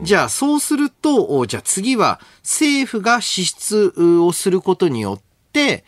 [0.03, 5.19] じゃあ、そうすると、おじゃあ次は政府が支出をすることによっ
[5.51, 5.83] て、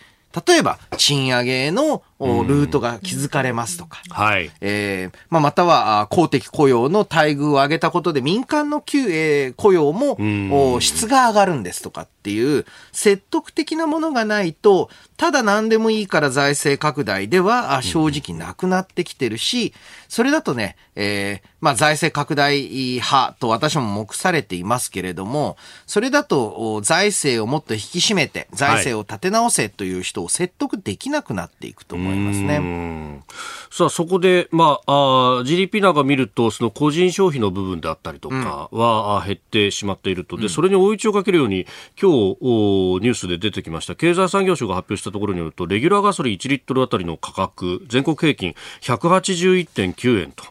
[0.47, 4.51] 例えば賃上げのおルートが築かれますとか、はい。
[4.61, 19.73] えーまあ、またはあ公的雇用の待遇を上げたことで民間の給、えー雇用も質が上がるんですとかっていう説得的なものがないと、ただ何でもいいから財政拡大ではあ正直なくなってきてるし、
[20.07, 31.95] それだとね、えーまあ、財政拡大派と私も目されていますけれども、それだとお財政をもっと引き締めて、財政を立て直せという人を説得できなくなっていくと。
[31.95, 32.57] 思いますうね。
[32.57, 33.23] ん
[33.69, 40.35] さあ、そこで、まあ、あー GDP なんか見ると、その個人消費の部分であったりとかは、あー減ってしまっていると。
[40.37, 41.67] で、それに追い打ちをかけるように、
[42.01, 50.43] 今日、おニュースで出てきました、経済産業省が発表したところによると、レギュラーガソリン1リットルあたりの価格、全国平均181.9円と。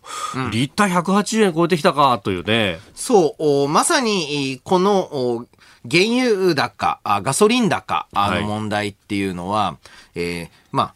[0.53, 2.79] リッター180円超えてきたか、というね。
[2.95, 5.47] そう、おまさに、いこの、お
[5.90, 9.79] 原油高、あガソリン高の問題っていうのは、
[10.14, 10.95] えーまあ、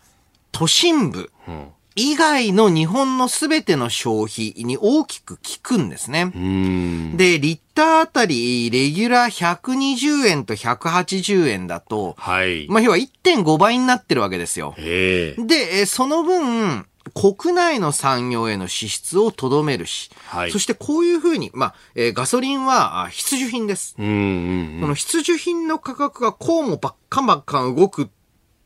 [0.60, 6.30] 都心部うん以外の日本のすべての消費に大きく効くんですね。
[6.34, 7.16] うん。
[7.16, 12.68] で、リッターあたり、レギュラー120円と180円だと、はい。
[12.68, 14.74] まあ、要は1.5倍になってるわけですよ。
[14.78, 23.96] ええで、えーその分、国内の産業への支出をとどめるし、はいそしてこういうふうに、まあ、えーガソリンはあ必需品です。
[23.98, 28.08] うんうんその必需品の価格がこうもばっかばっか動くっ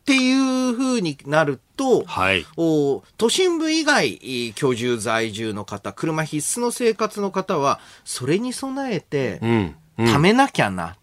[0.05, 2.47] ていうふうになると、はい。
[2.57, 9.77] お都心部以外、居住在住の方、車必須の生活の方は、それに備えてう、ん。
[9.97, 10.97] うん貯めなきゃな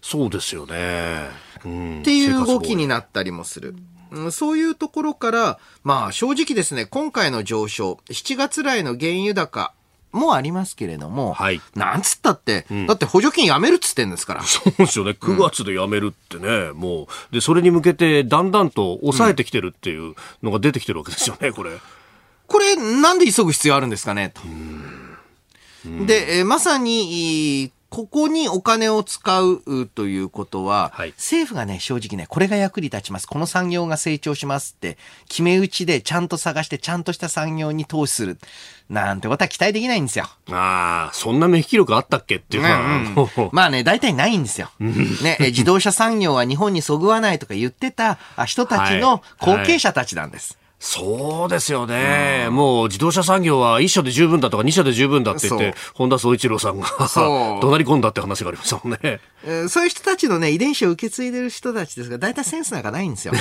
[0.00, 1.28] そうですよね。
[1.64, 3.76] うんっていう動きになったりもする。
[4.10, 9.72] うんそういうところから、まあ正直ですね、今回の上昇、7月来の原油高
[10.12, 14.42] もありますけれども、はいなんつったって、んだって補助金やめるっつってんですから。
[14.42, 15.12] そうですよね。
[15.12, 17.34] 9月で辞めるってね、もう。
[17.34, 21.70] で、それに向けて、だんだんと抑えてきてるっていうのが出てきてるわけですよね、これ。
[22.46, 24.42] これ、なんで急ぐ必要あるんですかねと。
[26.06, 33.26] で、えーまさに、ここにお金を使うということは、はい政府がね、正直ね、これが役に立ちます。
[33.26, 34.96] この産業が成長しますって、
[35.28, 38.38] 決め打ちでちゃんと探して、ちゃんとした産業に投資する。
[38.88, 40.24] なんてことは期待できないんですよ。
[40.50, 44.70] ああ、そんな目引き力あったっけっていうのは、もう まあね、大体ないんですよ。
[44.80, 50.58] ね、え自動車産業は日本にそぐわないとか言ってたあ人たちのはい後継者たちなんです。
[50.84, 52.48] そうですよね。
[52.50, 59.20] もう自動車産業は一社で十分だとか二社で十分だって言ってそ、本田宗一郎さんが怒鳴り込んだって話がありましたもんね。
[59.44, 63.34] えーそういう人たちのね、遺伝子を受け継いでる人たちですが、大体センスなんかないんですよ。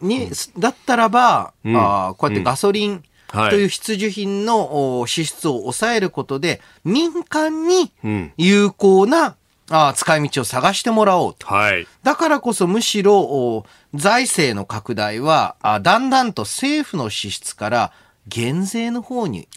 [0.00, 8.32] に、だったらば、んあーこうやってガソリンはいという必需品のお支出を抑えることで、民間にうん。
[8.36, 9.34] 有効な
[9.70, 11.48] あー使い道を探してもらおうと。
[11.48, 11.88] はい。
[12.04, 17.92] だからこそむしろお財政の拡大はあだんだんと政府の支出から
[18.26, 19.48] 減税の方に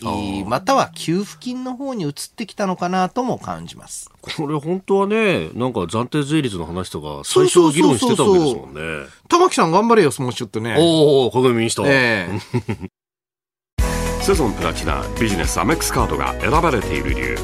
[0.45, 4.11] または給付金の方に移ってきたのかなとも感じます。
[4.21, 9.07] これ本当はね、なんか暫定税率の話とか最初議論してたわけですもんね。
[9.29, 10.75] 玉木さん頑張れよ、もうちょっとね。
[10.77, 11.83] おお、国民民主党。
[11.87, 12.89] ええ
[14.21, 17.37] セゾンプラチナビジネスアメックスカードが選ばれている理由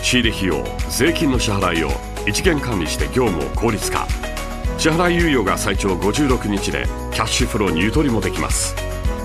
[0.00, 1.90] 仕入れ費用税金の支払いを
[2.26, 4.06] 一元管理して業務を効率化
[4.82, 8.74] 支払い猶予が最長56日でキャッシュフローにゆとりもできます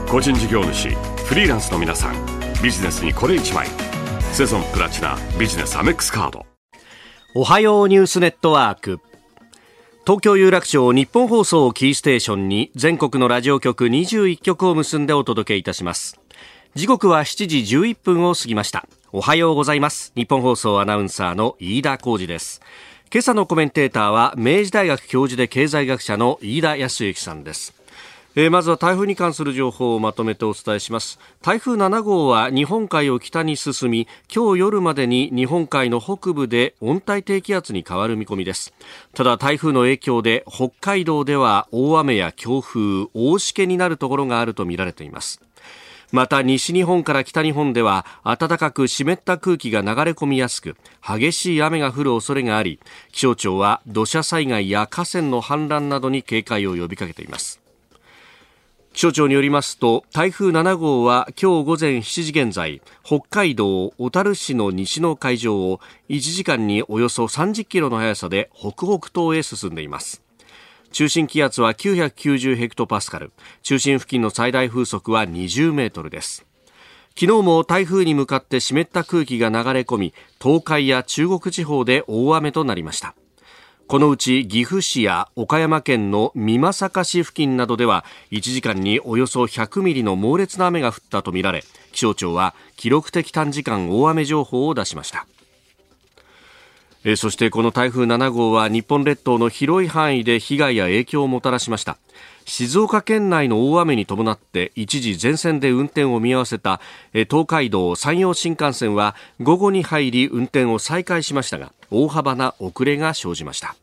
[0.08, 0.89] 個人事業主
[1.26, 2.15] フリーランスの皆さん
[2.62, 3.65] ビジネスにこれ一枚
[4.34, 6.46] セゾンプラチナビジネスアメックスカード
[7.34, 9.00] おはようニュースネットワーク。
[10.06, 16.20] 東京有楽町日本放送をキーステーションに全国のラジオ局21局を結んでお届けいたします。
[16.74, 18.88] 時刻は7時11分を過ぎました。
[19.12, 20.13] おはようございます。
[20.15, 22.62] 日本放送アナウンサーの飯田浩二です。
[23.10, 27.74] 今朝のコメンテーターは明治大学教授で経済学者の飯田康之さんです。
[28.36, 31.17] えーまずは台風に関する情報をまとめてお伝えします。
[31.41, 38.74] 台風7号は日本海を北に進み今日夜までに日本海の北部で温帯低気圧に変わる見込みです。
[39.13, 45.47] ただ台風の影響で北海道では大雨や強風大しけになるところがあるとみられています。
[46.12, 52.80] また西日本から北日本では暖かく湿った空気が流れ込みやすく激しい雨が降る恐れがあり
[53.12, 57.62] 気象庁は土砂災害や河川の氾濫などに警戒を呼びかけています。
[58.98, 65.80] 気象庁によりますと台風7号は今日午前7時現在北海道小樽市の西の海上を
[66.10, 70.26] 1時間におよそ30キロの速さで北北東へ進んでいます。
[70.98, 73.32] 中心気圧は990ヘクトパスカル。
[73.62, 76.43] 中心付近の最大風速は20メートルです。
[77.10, 83.14] 昨日も台風に向かって湿った空気が流れ込み東海や中国地方で大雨となりました。
[83.86, 95.28] このうち岐阜市や岡山県の美作市付近などでは1時間におよそ100ミリの猛烈な雨が降ったとみられ気象庁は記録的短時間大雨情報を出しました。
[97.10, 101.97] えそしてこの台風7号は日本列島の広い範囲で被害や影響をもたらしました。
[102.43, 106.82] 静岡県内の大雨に伴って一時全線で運転を見合わせた
[107.14, 113.78] 東海道山陽新幹線は午後に入り運転を再開しましたが大幅な遅れが生じました。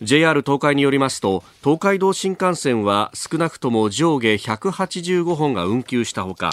[0.00, 6.50] JR 東海によりますと東海道新幹線は少なくとも上下185本が運休したほか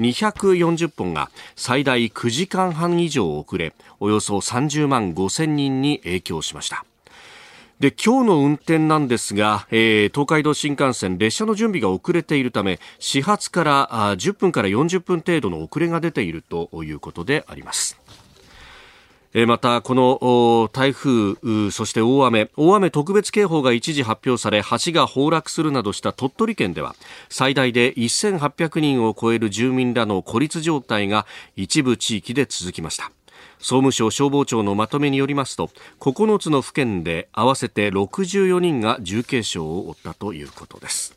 [0.00, 6.86] 240本が最大9時間半以上遅れおよそ30万5000人に影響しました。
[7.80, 17.98] で今日の運転なんですが、えー、東海道新幹線列車の準備が遅れているため始発からあ10分から40分程度の遅れが出ているということであります。
[19.44, 22.48] またこの台風そして大雨。
[22.56, 26.94] 大雨特別警報が一時発表され橋が崩落するなどした鳥取県では
[27.28, 33.12] 最大で1800人を超える住民らの孤立状態が一部地域で続きました。
[33.58, 35.70] 総務省消防庁のまとめによりますと
[36.00, 41.15] 9つの府県で合わせて64人が重軽傷を負ったということです。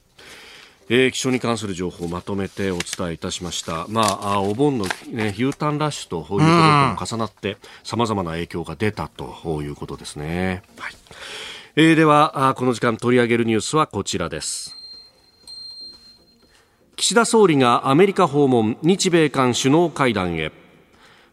[0.92, 3.86] えー、気象に関する情報をまとめてお伝えいたしました。
[3.90, 10.64] まあ、お盆の、ね、U ターンラッシュということと重なって、様々な影響が出たということですね。
[10.80, 10.94] はい。
[11.76, 14.76] えー、では、この時間取り上げるニュースはこちらです。
[16.96, 20.52] 岸田総理がアメリカ訪問、日米韓首脳会談へ。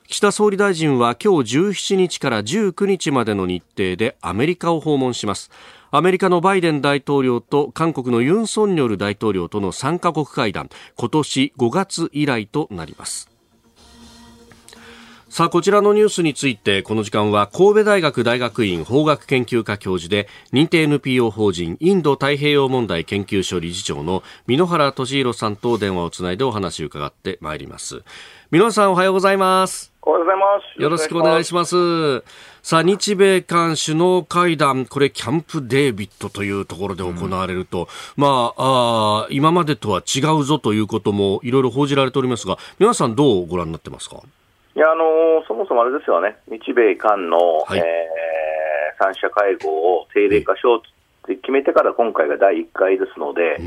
[0.06, 5.50] 岸田総理大臣は今日17日から19日までの日程でアメリカを訪問します。
[5.96, 13.30] アメリカのバイデン大統領と韓国のユン・ソンニョル大統領との3カ国会談今年5月以来となります
[15.30, 28.02] さあ、こちらのニュースについて、この時間は神戸大学大学院法学研究科教授で、認定 NPO 法人インド太平洋問題研究所理事長の箕原俊弘さんと電話をつないでお話を伺ってまいります。
[28.50, 29.95] 箕原さんおはようございます。
[30.08, 30.46] おはようございま
[30.76, 30.80] す。
[30.80, 32.20] よろしくお願いします。
[32.62, 44.22] さあ、日米韓首脳会談、これ、キャンプ・デービッドというところで行われると、うん、まああ、今までとは違うぞということもいろいろ報じられておりますが、皆さん、どうご覧になってますか？
[44.76, 50.82] いや、あのー、そもそもあれですよね、日米韓の、はい、えー、三者会合を定例化しよう
[51.26, 53.58] って決めてから今回が第1回ですので、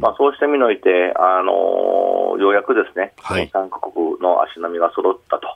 [0.00, 5.48] まあ、そうした意味において、あのー、ようやくですね、はい、3カ国の足並みが揃ったと。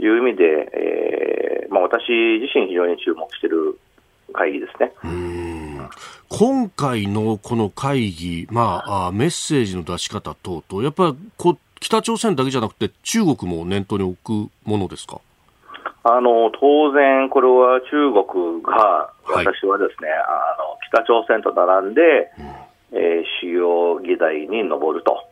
[0.00, 2.08] いう意味で、えーまあ、私
[2.40, 3.78] 自身、非常に注目している
[4.32, 4.92] 会議ですね。
[6.28, 15.20] 今回のこの会議、まあ、メッセージの出し方等々、やっぱりこ北朝鮮だけじゃなくて、中国も念頭に置くものですか？
[16.04, 22.30] あの当然、これは中国が、私はですね、はい、あの北朝鮮と並んで、
[22.92, 25.28] うん、えー、主要議題に上ると。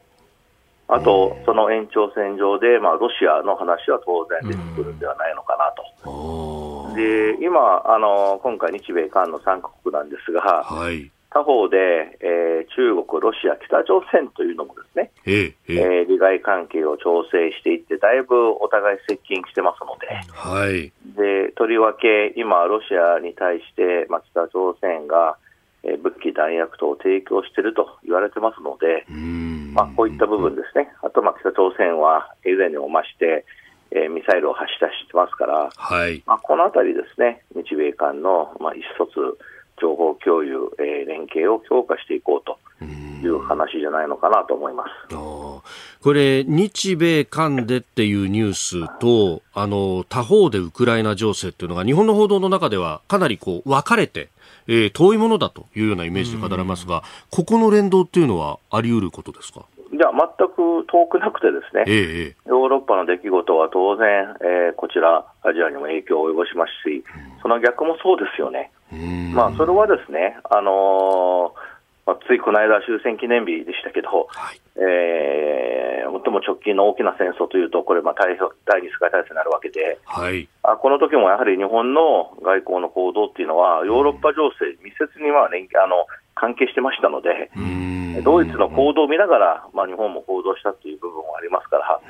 [0.88, 6.94] あと、その延長線上で、まあ、ロシアの話は当然出てくるんではないのかなと。
[6.94, 11.76] で今あの、今回、日米韓の3カ国なんですが、はい、他方で、
[12.20, 25.36] えー、中国、ロシア、北朝鮮というのもですね、えええー、利害関係を調整していって、だいぶお互い接近してますので、はい、でとりわけ今、ロシアに対して、まあ、北朝鮮が、
[25.82, 29.06] え武器、弾薬等を提供していると言われてますので、
[29.72, 33.44] まあ、こういった部分ですね、あとまあ北朝鮮は以前にも増して、
[33.90, 36.22] えー、ミサイルを発射してますから、はい。
[36.26, 39.38] まあ、このあたりですね、日米間の、まあ、意思疎通、
[39.80, 45.14] 情報共有、えー、連携を強化していこうという話じゃないのかなと思います。
[46.02, 54.28] これ、日米韓でっていうニュースと、あの他方でウクライナ情勢っていうのが、日本の報道の中ではかなりこう分かれて、
[54.68, 59.64] えー、遠いものだというようなイメージで語られますが、ここの連動っていうのはあり得ることですか？
[59.96, 67.04] いや、全く遠くなくてですね、ええ、ヨーロッパの出来事は当然、えー、こちら、アジアにも影響を及ぼしますし、
[67.42, 68.70] その逆もそうですよね。
[69.34, 71.76] まあ、それはですね、あのー
[72.06, 80.48] まあ、ついこの間、終戦記念日でしたけど、はい、え最も直近の大きな戦争というと、これ、まあ第第二次世界大戦になるわけで、はい。
[80.62, 86.06] あこの時もやはり日本の外交の行動っていうのは、ヨーロッパ情勢、密接にまあ連あの
[86.36, 87.50] 関係してましたので、
[88.22, 92.00] ドイツの行動を見ながら、まあ、日本も行動したという部分もありますから、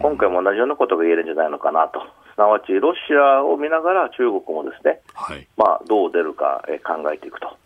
[0.00, 2.00] 今回も同じようなことが言えるんじゃないのかなと、
[2.34, 5.46] すなわちロシアを見ながら中国もですね、はい。
[5.56, 7.56] まあ、どう出るかえー考えていくと。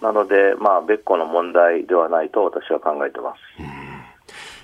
[0.00, 3.38] なので、まあ、別個の問題ではないと私は考えてます。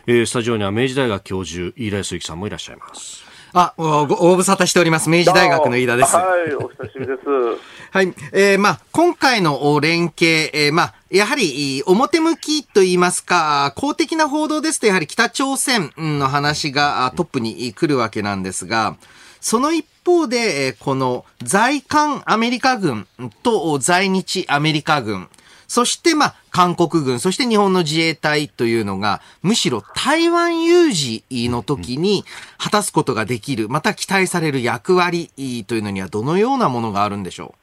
[0.07, 3.28] えースタジオには明治大学教授、飯田康之さんもいらっしゃいます。
[3.53, 5.09] あ、ごご無沙汰しております。
[5.09, 6.17] 明治大学の飯田です。
[6.17, 7.19] はい、お久しぶりです。
[7.91, 8.15] はい。
[8.33, 18.97] えーまあ、今回のお連携、えーまあ、やはり、表向きと言いますか、公的な報道ですと、やはり北朝鮮の話があトップに来るわけなんですが、
[19.41, 23.07] その一方で、えーこの在韓アメリカ軍
[23.43, 25.29] と在日アメリカ軍、
[25.69, 32.25] そして、まあ、韓国軍、そして日本の自衛隊というのが、むしろ台湾有事の時に
[32.57, 35.31] 果たすことができる、また期待される役割
[35.67, 37.55] というのにはどのようなものがあるんでしょ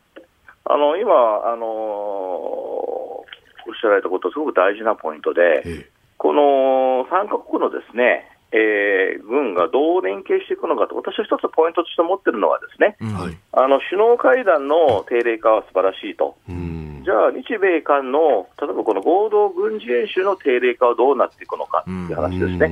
[0.65, 3.25] あの今、あのお
[3.71, 13.37] っしゃられたこと、すごく大事なポイントで、えこの3カ国のですね、えー軍がどう連携していくのかと、私は一つポイントとして持ってるのはですね、はい。
[13.51, 16.37] あの首脳会談の定例化は素晴らしいと。
[16.47, 17.01] うん。
[17.03, 22.71] じゃあ、日米韓の、例えばこの合同軍事演習の定例化はどうなっていくのかっていう話ですね。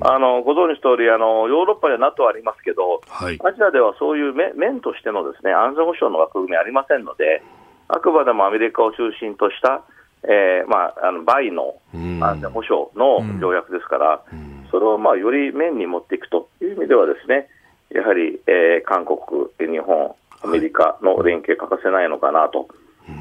[0.00, 3.38] あのご存知の通りあの、ヨーロッパでは NATO ありますけど、はい。
[3.42, 7.42] アジアではそういう面面としてのですね安全保障の枠組みありませんので、
[7.88, 9.82] あくまでもアメリカを中心とした、
[10.24, 14.20] えーまあ、あのバイのうん安全保障の条約ですから、
[14.70, 17.48] それをまあより面に持っていくという意味では、ですね
[17.90, 19.18] やはり、えー韓国、
[19.58, 22.68] 日本、アメリカの連携欠かせないのかなと。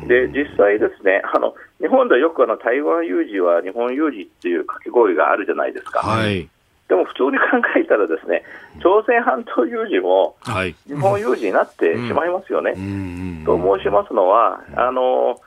[0.07, 6.49] で実際、ですねあの日本ではよくあの台湾有事は日本有事っていう掛け声があるじゃないですか、はい。
[6.87, 8.43] でも普通に考えたら、ですね
[8.81, 10.75] 朝鮮半島有事もはい。
[10.87, 12.73] 日本有事になってしまいますよね。
[12.75, 13.43] うん。
[13.45, 15.39] と申しますのは、あの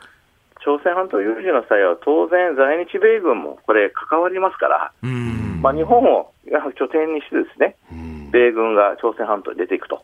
[0.64, 5.47] 朝鮮半島有事の際は、当然、在日米軍もこれ、関わりますから、うん。
[5.60, 6.32] まあ、日本を
[6.78, 7.76] 拠点にして、ですね
[8.30, 10.02] 米軍が朝鮮半島に出ていくと、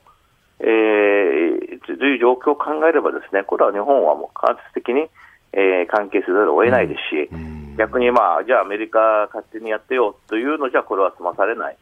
[0.61, 5.07] えー、という状況を考えれば、ですねこれは日本はもう間接的に、
[5.53, 7.31] えー関係せざるを得ないですし、
[7.77, 11.77] 逆に、まあ、じゃあアメリカ勝手にやってよというのじゃ、これは済まされない。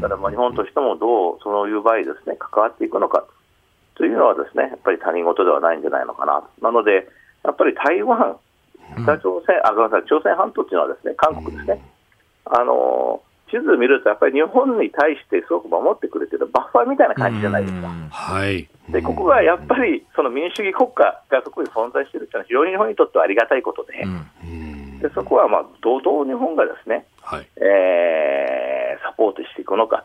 [0.00, 3.24] だからまあ日本としてもどうそういう場合ですね関わっていくのか
[3.94, 6.42] というのはですねやっぱり他人事ではないんじゃないのかな。
[6.62, 7.06] なので
[7.44, 8.36] やっぱり台湾、
[9.02, 11.82] 北朝鮮、あごめんなさい朝鮮半島というのはですね韓国ですね。
[12.50, 17.88] あの地図を見るとやっぱり日本に対してすごく守ってくれてるバッファーみたいな感じじゃないですか。
[18.10, 18.68] はい。
[18.88, 24.06] でここがやっぱりその民主主義国家がそこに存在しているというのは非常に日本にとってはありがたいことで、
[25.02, 27.46] でそこはまあ堂々日本がですねはい。
[27.56, 28.70] えー
[29.02, 30.04] サポートしていくのか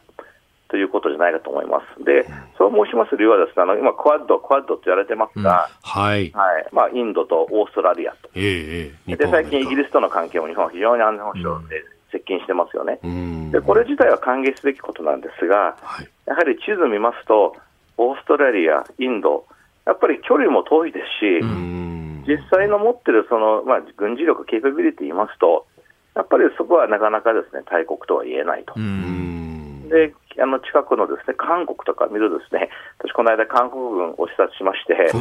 [0.67, 2.03] ということじゃないかと思います。
[2.03, 2.25] で、
[2.57, 6.31] そう申します理由はですね、あの今、クワッド、クワッドと言われてますが、はい。
[6.31, 8.29] はいまあ、インドとオーストラリアと。
[8.33, 9.15] ええええ。
[9.15, 11.83] で、最近イギリリスとの関係も日本は非常に安全保障で
[12.15, 12.99] 接近してますよね。
[13.03, 13.51] うん。
[13.51, 16.09] で、これ自体は歓迎すべきことなんですが、はい。
[16.25, 17.55] やはり地図見ますと、
[17.97, 19.45] オーストラリア、インド、
[19.85, 22.23] やっぱり距離も遠いですし、うん。
[22.27, 25.67] 実際の持ってるその、まあ、軍事力、ケーパビリティ言いますと、
[26.15, 28.73] やっぱりそこはなかなかですね大国とは言えないと。
[28.75, 29.89] うん。
[29.89, 35.11] であの近くのですね韓国とか見るとですね、私、この間、韓国軍を視察しまして、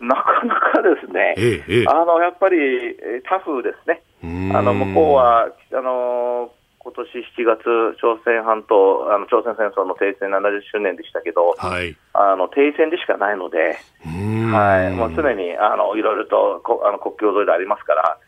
[0.00, 1.84] なかなかですね、ええええ。
[1.88, 7.08] あのやっぱりえータフですね、うんあの向こうはあの今年
[7.38, 11.96] 7月、朝鮮半島、あの朝鮮戦争の停戦70周年でしたけど、はい。
[12.12, 14.50] あの停戦でしかないので、うん。
[14.52, 18.18] はい、もう常にあのいろいろとこあの国境沿いでありますから、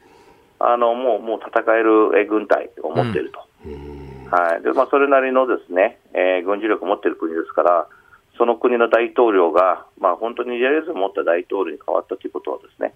[0.61, 3.39] あのもうもう戦えるえ軍隊を持っていると、
[4.37, 4.63] はい。
[4.63, 7.87] でまあ、それなりのですね、えー軍事力を持っている国ですから、
[8.39, 12.95] その国の大統領が、まあ、本当にリアリズムを持った大統領に変わったということはですね、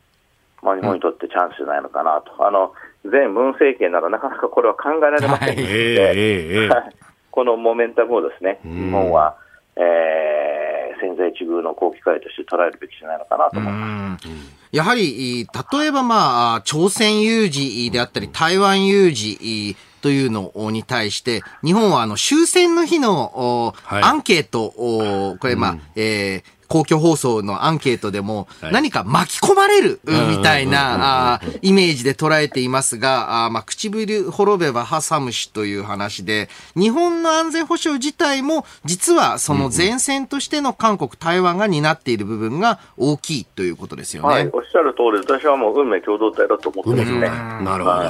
[0.62, 2.72] まあ、日本にとってチャンスじゃないのかなと、あの
[3.04, 6.68] 前ムン政権ならなかなかこれは考えられませんので。
[6.70, 6.94] はい。
[7.30, 8.86] このモメンタムをですね、ん。
[8.86, 9.36] 日本は、
[9.76, 14.26] えー、千載一遇の好機会として捉えるべきじゃないのかなと思います。
[14.72, 24.02] やはり、例えばまあ、朝鮮有事であったり、台湾有事というのに対して、日本はあの終戦の日のおはい。
[24.02, 44.28] アンケートを、これまあ、えー公共放送のアンケートでもはい何か巻き込まれるんみたいなイメージで捉えていますが、あーまあ唇滅べば挟むしという話で、日本の安全保障自体も実はその前線としての韓国、台湾が担っている部分が大きいということですよね。
[44.28, 47.20] はい、おっしゃる通り、私はもう運命共同体だと思ってますね。
[47.20, 48.02] なるほど。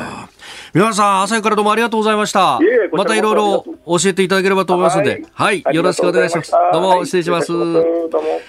[0.75, 2.59] 皆さん、朝日からどうもありがとうございました
[2.93, 6.53] またいろいろ教えていただければと思いますので、はい、よろしくお願いします。
[6.73, 7.49] どうも、失礼します。
[7.49, 8.41] どうも。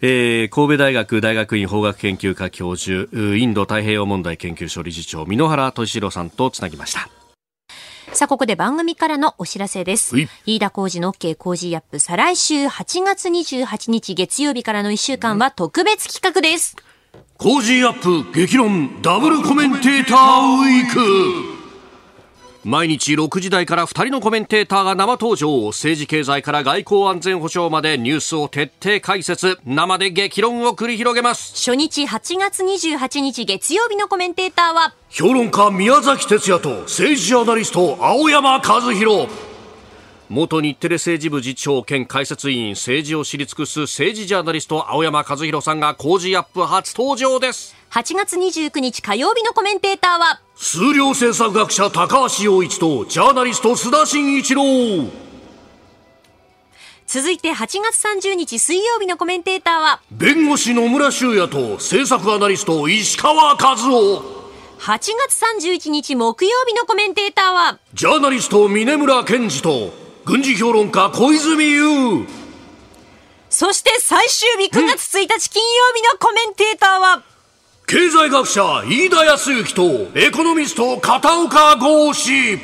[0.00, 7.08] えー神戸大学大学院法学研究科教授、インド太平洋問題研究所理事長、箕原俊郎さんとつなぎました。
[8.12, 10.28] さあ、ここで番組からのお知らせですはい。
[10.46, 16.76] 飯田浩二の OK 工事アップ、再来週8月28日月曜日からの1週間は特別企画です。
[17.36, 20.16] Cozy up 激論ダブルコメンテーター
[20.58, 21.57] ウィーク
[22.70, 25.68] 毎日6時台から2人のコメンテーターが生登場。
[25.68, 29.58] 政治経済から外交安全保障までニュースを徹底解説。
[29.64, 31.54] 生で激論を繰り広げます。
[31.54, 38.60] 初日8月28日月曜日のコメンテーターは、評論家宮崎哲也と政治ジャーナリスト青山和
[38.92, 39.28] 弘。
[40.28, 47.74] 元日テレ政治部次長兼解説委員政治を知り尽くす政治ジャーナリスト青山和弘さんが Cozy up 初登場です。
[47.92, 54.62] 8月29日火曜日のコメンテーターは、数量政策学者高橋洋一とジャーナリスト須田慎一郎。
[57.06, 64.20] 続いて8月30日水曜日のコメンテーターは、弁護士野村修也と政策アナリスト石川和夫。
[64.80, 64.98] 8
[65.28, 69.92] 月31日木曜日のコメンテーターは、ジャーナリスト峰村健二と
[70.24, 72.26] 軍事評論家小泉悠
[73.48, 77.22] そして最終日9月1日金曜日のコメンテーターは、
[77.88, 79.82] 経済学者飯田康之と
[80.14, 82.58] エコノミスト片岡剛志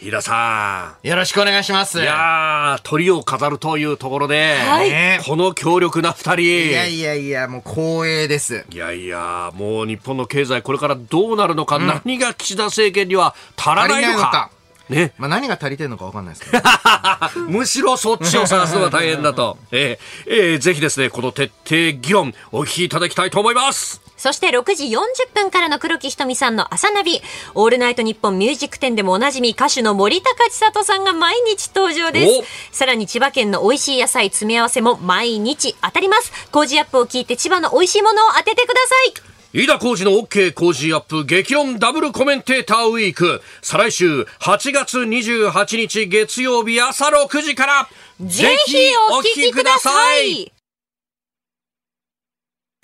[0.00, 1.98] 飯田さよろしくお願いします。
[1.98, 8.64] んいやー鳥を飾るというところで、はいこの強力な二人いやいやいや、もう光栄です。
[8.70, 14.50] いやいや、もう日本の経済、これからどうなるのか、何が岸田政権には足らないのか。
[14.88, 15.12] ね。
[15.18, 16.62] まあ何が足りてるのかわかんないですけど。
[17.48, 19.58] むしろそっちを探すのが大変だと。
[19.70, 24.00] えーえーぜひですね、この徹底議論、お聞きいただきたいと思います。
[24.16, 24.98] そして6時40
[25.32, 27.22] 分からの黒木ひとみさんの朝ナビ。
[27.54, 32.76] オールナイトニッポンミュージック展でもおなじみ歌手の森高千里さんが毎日登場です。
[32.78, 36.32] さらに千葉県の美味しい野菜詰め合わせも毎日当たります。
[36.50, 39.37] 工事アップを聞いて千葉の美味しいものを当ててください。
[39.52, 43.40] 飯田浩二の OK 工事アップ激論ダブルコメンテーターウィーク。
[43.62, 47.88] 再来週8月28日月曜日朝6時から、
[48.20, 48.76] ぜひ
[49.10, 49.90] お聞きくださ
[50.20, 50.52] い。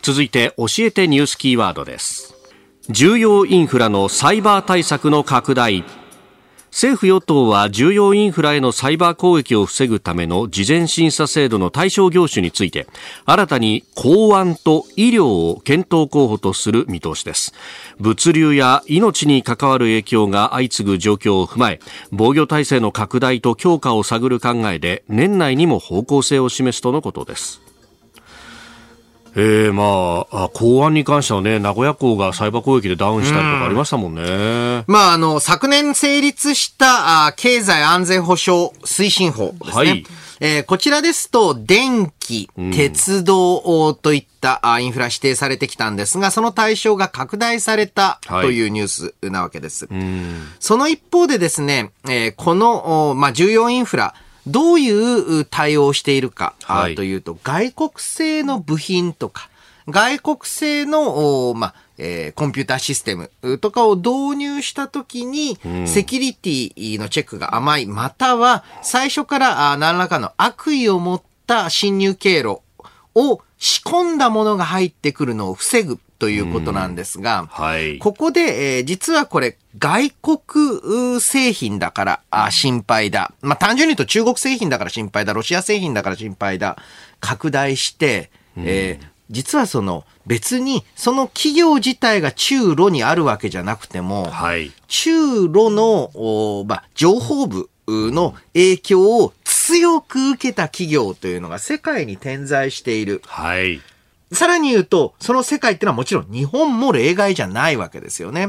[0.04, 2.34] 続いて教えてニュースキーワードです
[2.90, 5.82] 重要インフラのサイバー対策の拡大
[6.74, 12.88] 政府与党は重要インフラへのサイバー攻撃を防ぐための事前審査制度の対象業種について
[13.26, 17.54] 新たに公安と医療を検討候補とする見通しです。
[18.00, 21.78] 物流や命に関わる影響が相次ぐ状況を踏まえ
[22.10, 27.63] 防御体制の拡大と強化を探る考えで年内にも方向性を示すとのことです。
[29.36, 34.84] えー、まあ、あ公安に関してはね、名古屋港がサイバー攻撃でダウンしたりとかありましたもんね。
[34.86, 39.72] まあ、あの、昨年成立した、あ経済安全保障推進法ですね。
[39.72, 40.06] はい
[40.40, 49.88] えーこちらですと、電気、鉄道といったあインフラ指定されてきたんですが、その対象が拡大されたはいというニュースなわけです。
[50.58, 54.14] その一方でですね、えーこの、おまあ、重要インフラ、
[54.46, 54.90] どうい
[55.40, 56.94] う対応をしているか、あはい。
[56.94, 59.48] というと、外国製の部品とか、
[59.88, 63.30] 外国製の、おまあ、えーコンピューターシステム
[63.60, 72.60] とかを導入したときに、セキュリティのチェックが甘い、または最初からあ何らかの悪意を持った侵入経路
[73.14, 77.98] を仕込んだものが入ってくるのを防ぐということなんですが、はい。
[77.98, 83.32] ここで、えー実はこれ、外国製品だからあ心配だ。
[83.40, 85.32] まあ、単純に言うと中国製品だから心配だ。
[85.32, 86.76] ロシア製品だから心配だ。
[87.20, 94.72] 拡大して、えー実はその別にその企業自体が中ロにあるわけじゃなくても、はい。
[94.88, 99.32] 中ロの、おまあ、情報部の影響を
[99.66, 103.22] 強く受けた企業というのが世界に点在している。
[103.24, 103.80] はい。
[104.30, 108.46] さらに言うと、その世界っていうのはもちろん日本も例外じゃないわけですよね。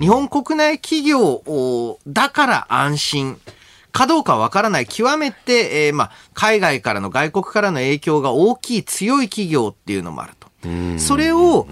[0.00, 3.40] 日本国内企業おだから安心。
[3.92, 4.86] かどうかはわからない。
[4.86, 10.48] 極めて、えーまあ、海外からの外国からの影響が大きい強い企業っていうのもあると。
[10.98, 11.68] それを、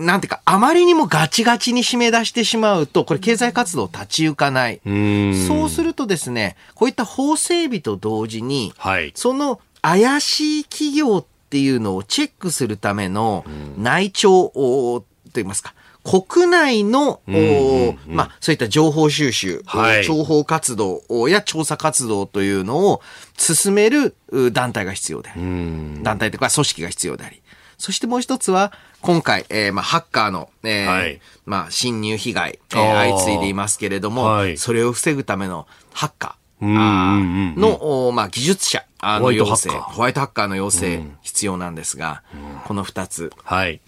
[0.00, 4.80] なんていうか、あまりにもガチガチに締め出してしまうと、これ経済活動立ち行かない。
[4.84, 5.46] うん。
[5.46, 9.12] そうするとですね、こういった法整備と同時に、はい。
[9.14, 13.44] その怪しい企業っていうのをチェックするための
[13.76, 23.02] 内調おといいますか、国内の、おまあ、そういった情報収集、はい情報活動や調査活動というのを
[23.36, 27.39] 進めるう団体が必要であり、団体とか組織が必要であり、
[27.80, 31.20] そしてもう一つは、今回、えー、まあ、ハッカーの、えーはい。
[31.46, 34.58] まあ、侵入被害、えー相次いでいますけれども、はい。
[34.58, 36.66] それを防ぐためのハッカー。
[36.66, 39.92] うんうんうんの、おまあ、技術者あのホワイト要請、ハッカー。
[39.94, 42.22] ホワイトハッカーの要請、必要なんですが、
[42.66, 43.80] この二つ、はい。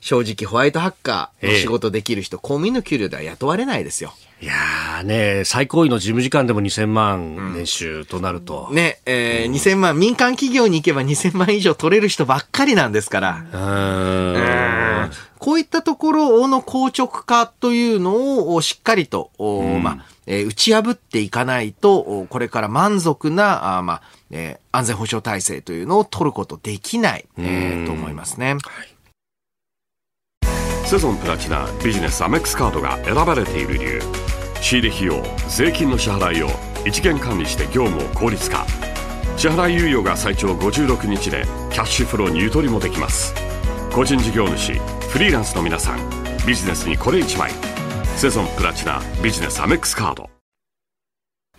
[0.00, 1.60] 正直ホワイトハッカーのええ。
[1.62, 4.12] 仕事できる人、公務員の給料では雇われないですよ。
[4.42, 8.68] いやーね、最高位の事務次官でも2000万年収となると。
[8.72, 13.44] ね、えー2000万、民間企業に行けば2000万以上取れる人ばっかりなんですから。
[13.52, 15.10] うーん。
[15.38, 28.56] こういったところの硬直化というのをしっかりと、おまあえー打ち破っていかないと、おこれから満足な、あまあえー安全保障体制というのを取ることできない、えーと思いますね。
[30.90, 34.00] セゾンプラチナビジネスアメックスカードが選ばれている理由。
[34.60, 36.48] 仕入れ費用税金の支払いを
[36.84, 38.66] 一元管理して業務を効率化。
[39.36, 43.32] 支払い猶予が最長56日でキャッシュフローにゆとりもできます。
[43.92, 44.72] 個人事業主
[45.10, 46.00] フリーランスの皆さん
[46.44, 47.52] ビジネスにこれ1枚。
[48.16, 50.28] セゾンプラチナビジネスアメックスカード。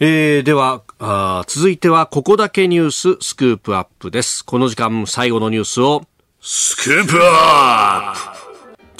[0.01, 4.43] えー、ではあー続いてはここだけニューススクープアップです。
[4.43, 6.03] この時間最後のニュースを
[6.41, 8.40] スクープアップ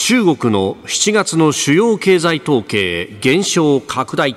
[0.04, 4.36] 中国の7月の主要経済統計減少拡大。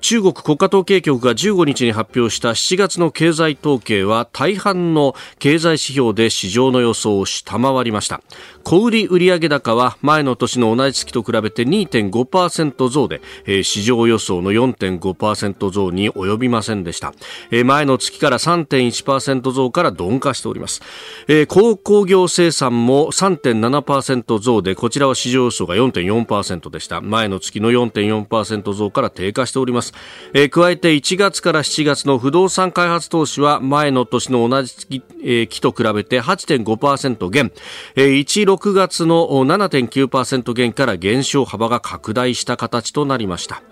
[0.00, 8.22] 中国国家統計局が15日に発表した7月の経済統計は大半の経済指標で市場の予想を下回りました。
[8.64, 17.12] 小売売上高は前の年の同じ月と比べて2.5%増で、えー市場予想の4.5%増に及びませんでした、
[17.50, 20.80] えー前の月から3.1%増から鈍化しております、
[21.28, 27.02] えー鉱工業生産も3.7%増でこちらは市場予想が4.4%でした。
[27.02, 29.92] 前の月の4.4%増から低下しております、
[30.32, 37.52] えー加えて1月から7月の不動産開発投資は前の年の同じ月,、えー期と比べて8.5%減、
[37.94, 43.62] えー1、6月の7.9%減から減少幅が拡大した形となりました。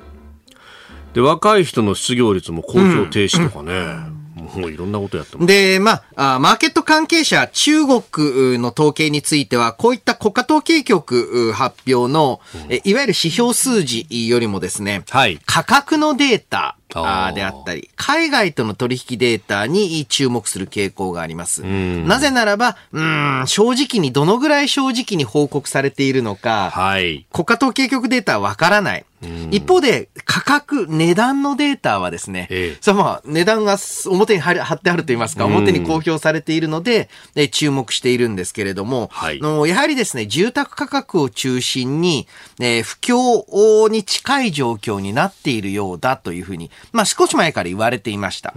[1.14, 5.46] で若い人の失業率も公表停止とかね、もういろんなことやってます。
[5.46, 15.38] で、まあ、あマーケット関係者、中国の統計については、こういった国家統計局う発表の、えいわゆる指標数字よりもですね、はい。
[15.46, 21.62] 価格のデータあであったり、海外との取引データに注目する傾向があります。
[21.62, 27.26] なぜならば、うーん、正直にどのぐらい正直に報告されているのか、はい。
[27.32, 29.05] 国家統計局データはわからない。
[29.51, 32.78] 一方で、価格、値段のデータはですね、ええ。
[32.80, 39.40] それはまあ、値段が表に貼ってあると言いますか、表に公表されているので、え注目しているんですけれども、はい。
[39.40, 42.26] のやはりですね、住宅価格を中心に、
[42.59, 48.52] えー不況に近い状況になっているようだというふうに、まあ少し前から言われていました。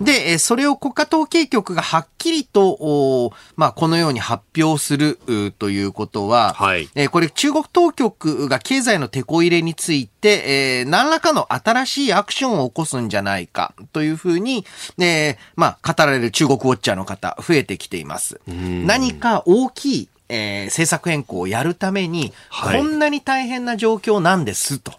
[0.00, 5.18] で、えーそれを国家統計局がはっきりと、まあこのように発表する
[5.58, 14.64] ということは、はいえーこれ中国当局が経済のテこ入れについて、えー何らかの新しいアクションを起こすんじゃないかというふうに、
[14.98, 18.40] えーまあ語られる中国ウォッチャーの方増えてきています。
[18.46, 24.92] 何か大きい、えー政策変更をやるために、はいこんなに大変な状況なんですと。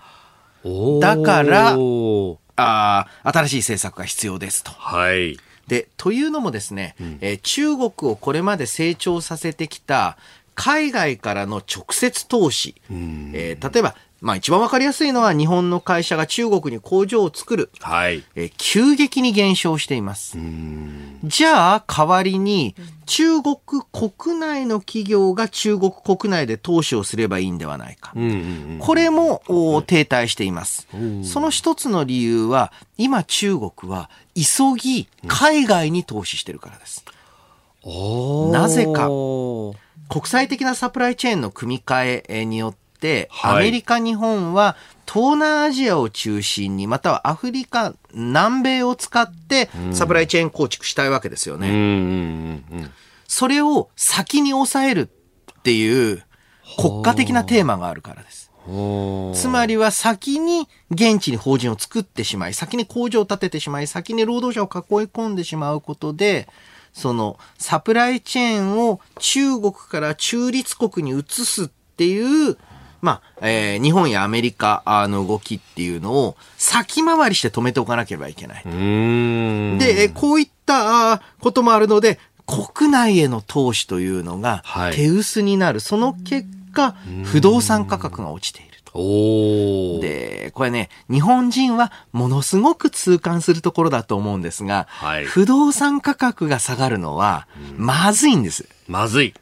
[0.99, 1.75] だから
[2.55, 4.71] あー新しい政策が必要ですと。
[4.71, 5.37] はい。
[5.67, 10.17] で、というのもですね、えー中国をこれまで成長させてきた
[10.55, 20.37] 海外からの直接投資、えー例えば、まあ一番わかりやすいのは日本の会社が中国に工場を作る、はいえー急激に減少しています。
[21.23, 23.57] じゃあ、代わりに、中国
[23.91, 28.13] 国内の企業が中国国内で投資をすればいいんではないか。
[28.15, 28.33] うんうんう
[28.77, 30.87] んこれもお停滞しています。
[31.23, 37.03] その一つの理由は、今中国は急ぎ海外に投資してるからです。
[38.51, 39.07] なぜか
[40.09, 42.81] 国際的なサプライチェーンの組み替えによって、はい
[43.43, 44.75] アメリカ、日本は
[45.11, 52.61] 東南アジアを中心に、またはアフリカ、南米を使ってサプライチェーン構築したいわけですよね。
[53.27, 55.09] それを先に抑える
[55.59, 56.23] っていう
[56.77, 58.51] 国家的なテーマがあるからです。
[59.33, 66.47] つまりは先に現地に法人を作ってしまい、先に工場を建ててしまい、先に労働者を囲い込んでしまうことで、
[66.93, 72.57] そのサプライチェーンを中国から中立国に移すっていう、
[73.01, 78.63] まあ、えー日本やアメリカの動きっていうのを先回りして止めておかなければいけない。
[78.63, 85.79] で、えーこういったこともあるので、国内への投資というのがはい手薄になる。
[85.79, 88.91] その結果、不動産価格が落ちていると。
[88.93, 97.47] おーで、これね、日本人はものすごく痛感するところだと思うんですが、はい不動産価格が下がるのは、
[97.77, 98.67] まずいんです。
[98.87, 99.33] まずい。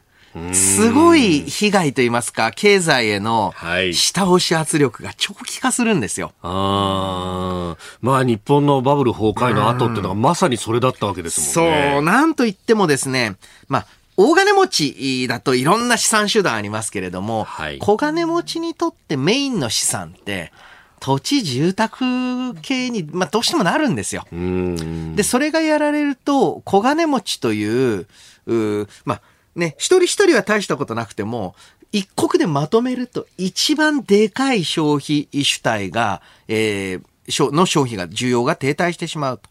[0.54, 6.34] すごい被害といいますか、経済へのはい下押し圧力が長期化するんですよ。
[6.42, 11.92] ああ、まあ日本のバブル崩壊の後っていうのがまさにそれだったわけですもんね。
[11.94, 20.52] そう、なんといってもですね、まあ、大金持ちだといろんな資産手段ありますけれども、はい小金持ちにとってメインの資産って、
[21.00, 24.28] 土地住宅系に、まあ、どうしてもなるんですよ。
[24.32, 25.16] うん。
[25.16, 28.08] で、それがやられると、小金持ちという、
[28.46, 29.22] うーまあ、
[29.56, 31.56] ね、一人一人は大したことなくても、
[31.92, 39.50] 一国でまとめると一番でかい消費主体が、えー、しょの消費が、需要が停滞してしまうと。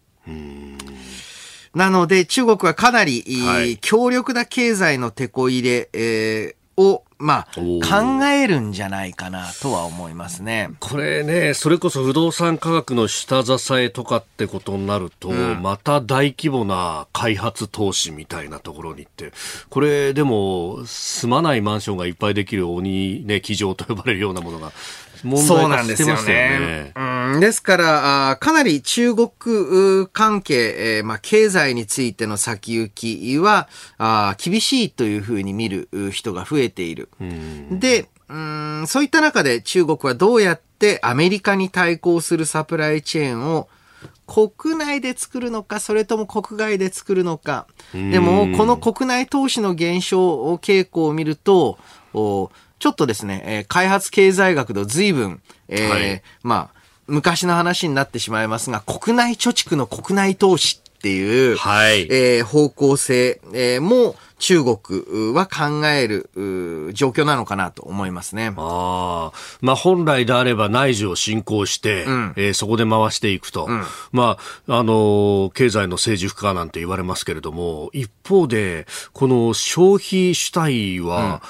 [1.75, 10.71] なので、中国はかなり、はい強力な経済の手こ入れ、えーを、まあ、考えるんじゃないかなとは思いますね。
[10.79, 19.33] これね、それこそ不動産価格の下支えとかってことになると、また大規模な開発投資みたいなところに行って、
[19.69, 24.73] これでも住まないマンションがいっぱいできる鬼ね、机上と呼ばれるようなものが
[25.25, 26.93] 問そう題化なんですよしてましたよねね。。
[26.97, 29.29] うん、ですから、あーかなり中国
[30.13, 37.09] 関係、えーまあ、経済についての先行きは、あー厳しいというふうに見るう人が増えている。
[37.71, 43.69] で、うん、そういった中で中国はどうやってアメリカに対抗するサプライチェーンを
[44.27, 47.67] 国内で作るのか、それとも国外で作るのか。
[47.95, 51.79] でも、この国内投資の減少傾向を見ると、
[52.13, 56.23] おちょっとですね、えー開発経済学の随分、えーはい。
[56.43, 62.03] まあ、昔の話になってしまいますが、国内貯蓄の国内投資っていう、はい。
[62.11, 66.31] えー方向性、えーも中国は考える
[66.95, 68.53] 状況なのかなと思いますね。
[68.57, 72.35] ああ、まあ本来であれば内需を振興して、ん。
[72.37, 73.69] えーそこで回していくと。
[74.13, 74.37] ま
[74.69, 81.43] あ、あのー経済の成熟化なんて言われますけれども、一方で、この消費主体は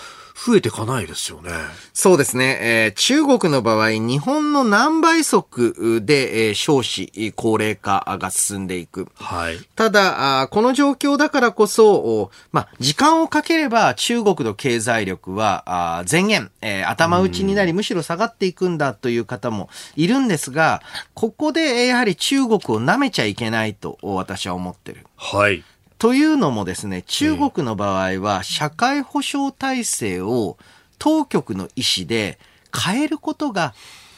[0.47, 1.51] 増えていかないですよね。
[1.93, 2.59] そうですね。
[2.61, 9.09] えー中国の場合、日本の何倍速で、えー少子高齢化が進んでいく。
[9.16, 9.59] はい。
[9.74, 20.82] ただ、あーこの状況だからこそ、おまあ、時間をかければ中国の経済力はあー前言、えー頭打ちになりむしろ下がっていくんだという方もいるんですが、
[21.14, 25.05] ここでえーやはり中国を舐めちゃいけないとお私は思ってる。
[25.16, 25.64] はい。
[25.99, 30.57] というのもですね、中国の場合は社会保障体制を
[30.99, 32.39] 当局の意思で
[32.73, 33.75] 変えることが、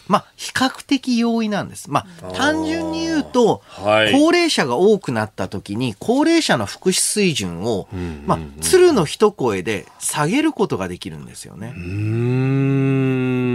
[0.07, 1.91] まあ、比較的容易なんです。
[1.91, 7.89] まあ、単純に言うと、はい高齢者が多くなった時に、高齢者の福祉水準を、
[8.26, 11.68] まあ、鶴の一声で下げることができるんですよね。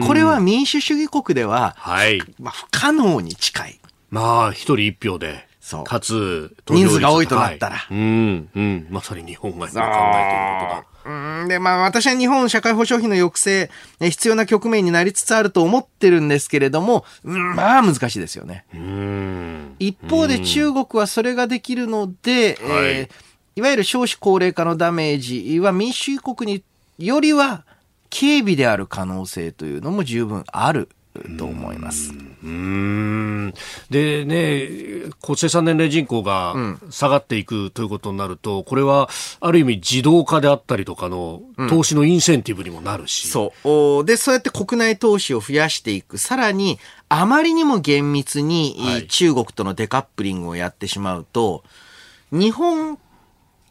[0.07, 2.21] これは民主主義国では、はい。
[2.39, 3.79] まあ、不可能に近い。
[4.09, 5.44] まあ、一人一票で。
[5.65, 8.87] そうかつ、人数が多いとなったらうん、うん。
[8.91, 11.41] まさに日本が今考えていることだ。
[11.41, 18.65] うんで、まあ私は日本社会保障費の抑制、え必要な局面になりつつあると思ってるんですけれども、うんまあ難しいですよね。
[18.75, 19.75] うん。
[19.79, 23.25] 一方で中国はそれができるので、はいえー
[23.57, 26.63] いわゆる少子高齢化のダメージは民主主義国に
[26.97, 27.63] よりは
[28.09, 30.89] 軽微である可能性というのも十分ある
[31.37, 32.11] と思います。
[32.11, 33.53] うーん
[33.89, 36.55] でね、こう生産年齢人口が
[36.89, 39.09] 下がっていくということになると、これは
[39.39, 43.27] ある意味自動化であったりとかの投資のインセンティブにもなるし。
[43.27, 43.99] そう。
[43.99, 46.17] おで、そうやって国内投資を増やしていく。
[46.17, 51.63] さらに、あまりにも厳密に、はい中国とのデカップリングをやってしまうと、
[52.31, 52.97] 日本、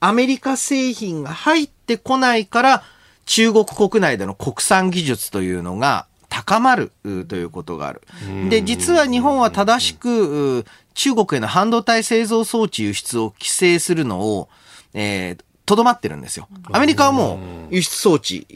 [0.00, 2.82] アメリカ製品が入ってこないから、
[3.26, 8.02] 中国国内での国産技術というのが高まるうということがある。
[8.50, 10.64] で、実は日本は正しく、う
[10.94, 14.48] 中国への半導体製造装置輸出を規制するのを、
[14.94, 16.46] えーとどまってるんですよ。
[16.72, 17.38] アメリカはも
[17.70, 18.46] う輸出装置、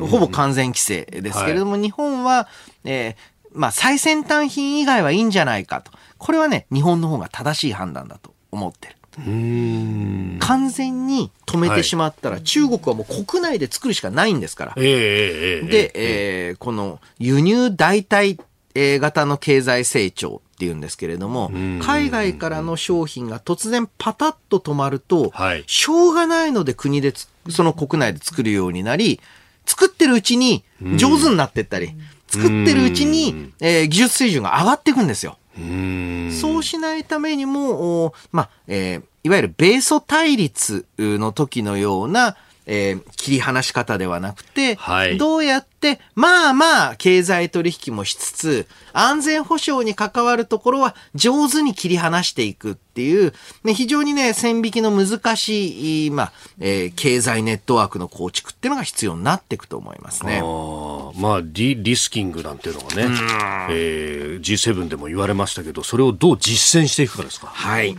[0.00, 2.46] ほぼ完全規制ですけれども、日本は、
[2.84, 3.14] えー
[3.54, 5.92] まあ、最先端品以外はいいんじゃないかと。
[6.18, 8.96] これはね、日本の方が正しい判断だと思ってる。
[10.40, 14.72] 完全に止めてしまったら、中国はもう国内で作るしかないんですから。
[14.76, 18.38] えで、えーこの輸入代替
[18.74, 21.50] えー型の経済成長っていうんですけれども、
[21.82, 25.64] 海外からの商品が突然パタッと止まると、はい。
[25.66, 29.20] しょうがないので国でつ、その国内で作るようになり、
[29.64, 30.62] 作ってるうちに
[30.96, 31.94] 上手になってったり、
[32.28, 35.38] 作ってるうちに、えー技術水準が上がっていくんですよ。
[36.30, 42.36] そうしないためにも、まあ、えーいわゆる米ソ対立の時のような、
[42.66, 60.38] えー、切り離し方ではなくて、はいどうやって、まあまあ、経済取引もしつつ、安全保障に関わるところは上手に切り離していくっていう、ね、非常にね、線引きの難しい、まあ、えー経済ネットワークの構築っていうのが必要になっていくと思いますね。
[60.38, 63.02] あーまあリ、リスキングなんていうのがね、
[63.70, 67.46] えー G7 でも言われましたけど、それをどう実践していくかですか。
[67.46, 67.96] はい。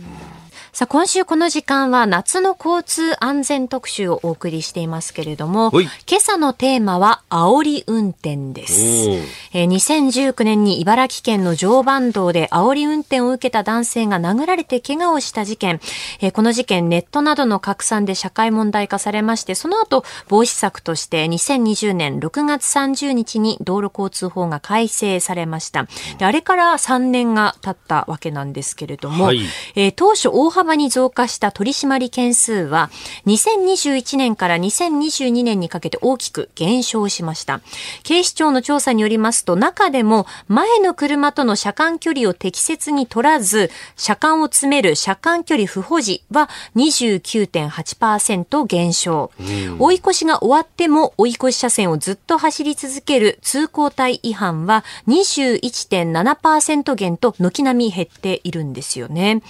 [0.72, 9.08] さあ、今週この時間は夏の交通安全特集をお送りしていますけれども、はい今朝のテーマは煽り運転です。
[9.52, 15.80] えー2019年に茨城県の常磐道で煽り運転を受けた男性が殴られて怪我をした事件、
[16.20, 25.86] えーこの事件ネットなどの拡散で社会問題化されまして、その後防止策として2020年6月30日に道路交通法が改正されました。
[26.18, 29.40] であれから3年が経ったわけなんですけれども、はい
[29.74, 32.90] えー当初大幅に増加した取り締まり件数は
[33.26, 37.60] 2021年から2022年にかけて大きく減少しました。
[38.02, 49.30] 警視庁の調査によりますと中でも前の車との車間距離を適切に取らず車間を詰める車間距離不保持は29.8%減少。
[49.78, 59.40] 追い越しが終わっても追い越し車線をずっと走り続ける通行帯違反は21.7%減と軒並み減っているんですよね。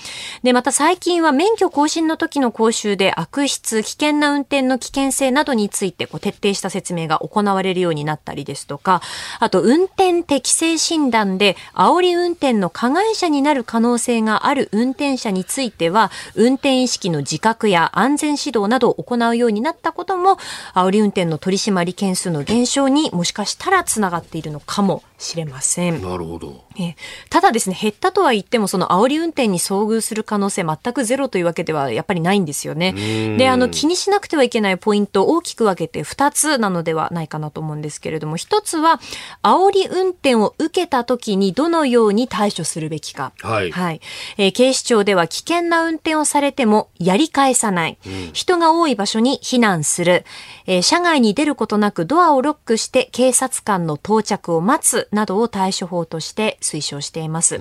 [0.43, 9.01] で、また最最近は免許更新の時の講習で悪質、危険な運転の危険性などについてこう徹底した説明が行われるようになったりですとか、
[9.39, 20.37] あと運転適正診断で煽り運転の加害者になる可能性がある運転者については、運転意識の自覚や安全指導などを行うようになったことも、
[20.75, 26.01] 煽り運転の取り締まり件数の減少にもしかしたらつながっているのかもしれません。
[26.01, 26.65] なるほど。
[26.79, 26.97] ええ
[27.29, 32.93] ただですね、減ったとは言っても、その煽り運転に遭遇する可能性全くゼロというわけではやっぱりないんですよね。
[33.37, 39.01] で、あの、気にしなくてはいけないポイントを大きく分けて2つなのではないかなと思うんですけれども、1つは、
[39.43, 43.33] 煽り運転を受けた時にどのように対処するべきか。
[43.41, 44.01] はいはい。
[44.37, 47.99] えー警視庁では危険な運転をされてもやり返さない。
[48.33, 50.25] 人が多い場所に避難する。
[50.67, 57.61] えー車外に出ることなくドアをロックして警察官の到着を待つなどを対処法として推奨しています。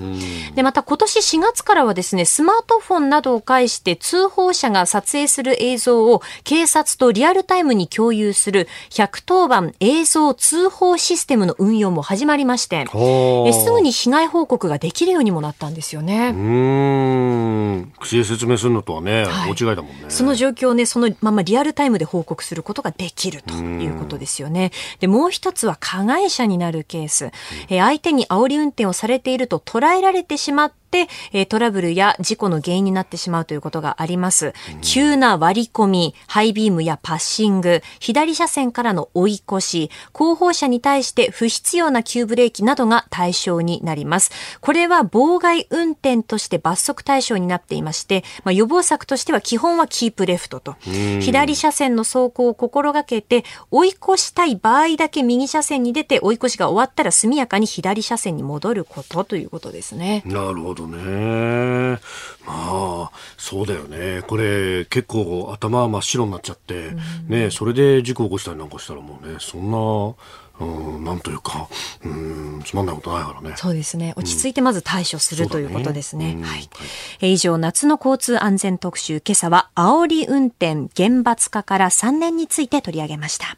[0.56, 16.30] で、また今年4月からはですね、スマートフォンなどを介して通報者が撮影する映像を警察とリアルタイムに共有する110番映像通報システムの運用も始まりまして、えすぐに被害報告ができるようにもなったんですよね。
[16.30, 17.94] うーん。
[18.00, 20.06] 口で説明するのとはね、はい大違いだもんね。
[20.10, 24.72] その状況をね、そのままリアルタイムで報告することができるということですよね。
[25.00, 27.32] で、もう一つは加害者になるケース。
[27.70, 30.87] え相手に煽り運転をされていると捉えられてしまって、
[31.34, 34.54] えートラブルや事故の原因になってしまうということがあります。
[34.82, 44.32] 急な割り込み、ハイビームやパッシング、左車線からの追い越し、後方車に対して不必要な急ブレーキなどが対象になります。
[44.62, 60.24] これは妨害運転として罰則対象になっていまして、まあ、予防策としては基本はキープレフトと、左車線の走行を心がけて、追い越したい場合だけ右車線に出て、追い越しが終わったら速やかに左車線に戻ることということですね。
[60.26, 62.00] なるほどね。
[62.46, 64.22] まあ、そうだよね。
[64.28, 66.92] これ、結構頭真っ白になっちゃって、
[67.28, 70.16] ね、それで事故起こしたりなんかしたらもうね、そんな、
[70.60, 71.68] うん、なんというか、
[72.04, 73.54] うん、つまんないことないからね。
[73.58, 74.14] そうですね。
[74.18, 76.34] 落ち着いてまず対処する、そうだねということですね。
[76.38, 76.70] うんはい。
[77.22, 83.58] えー以上、夏の交通安全特集、今朝は、煽り運転厳罰化から3年について取り上げました。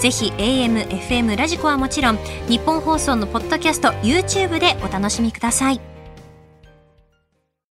[0.00, 2.18] ぜひ AM、FM、ラジコはもちろん
[2.48, 5.95] 日本放送のポッドキャスト YouTube でお楽しみください。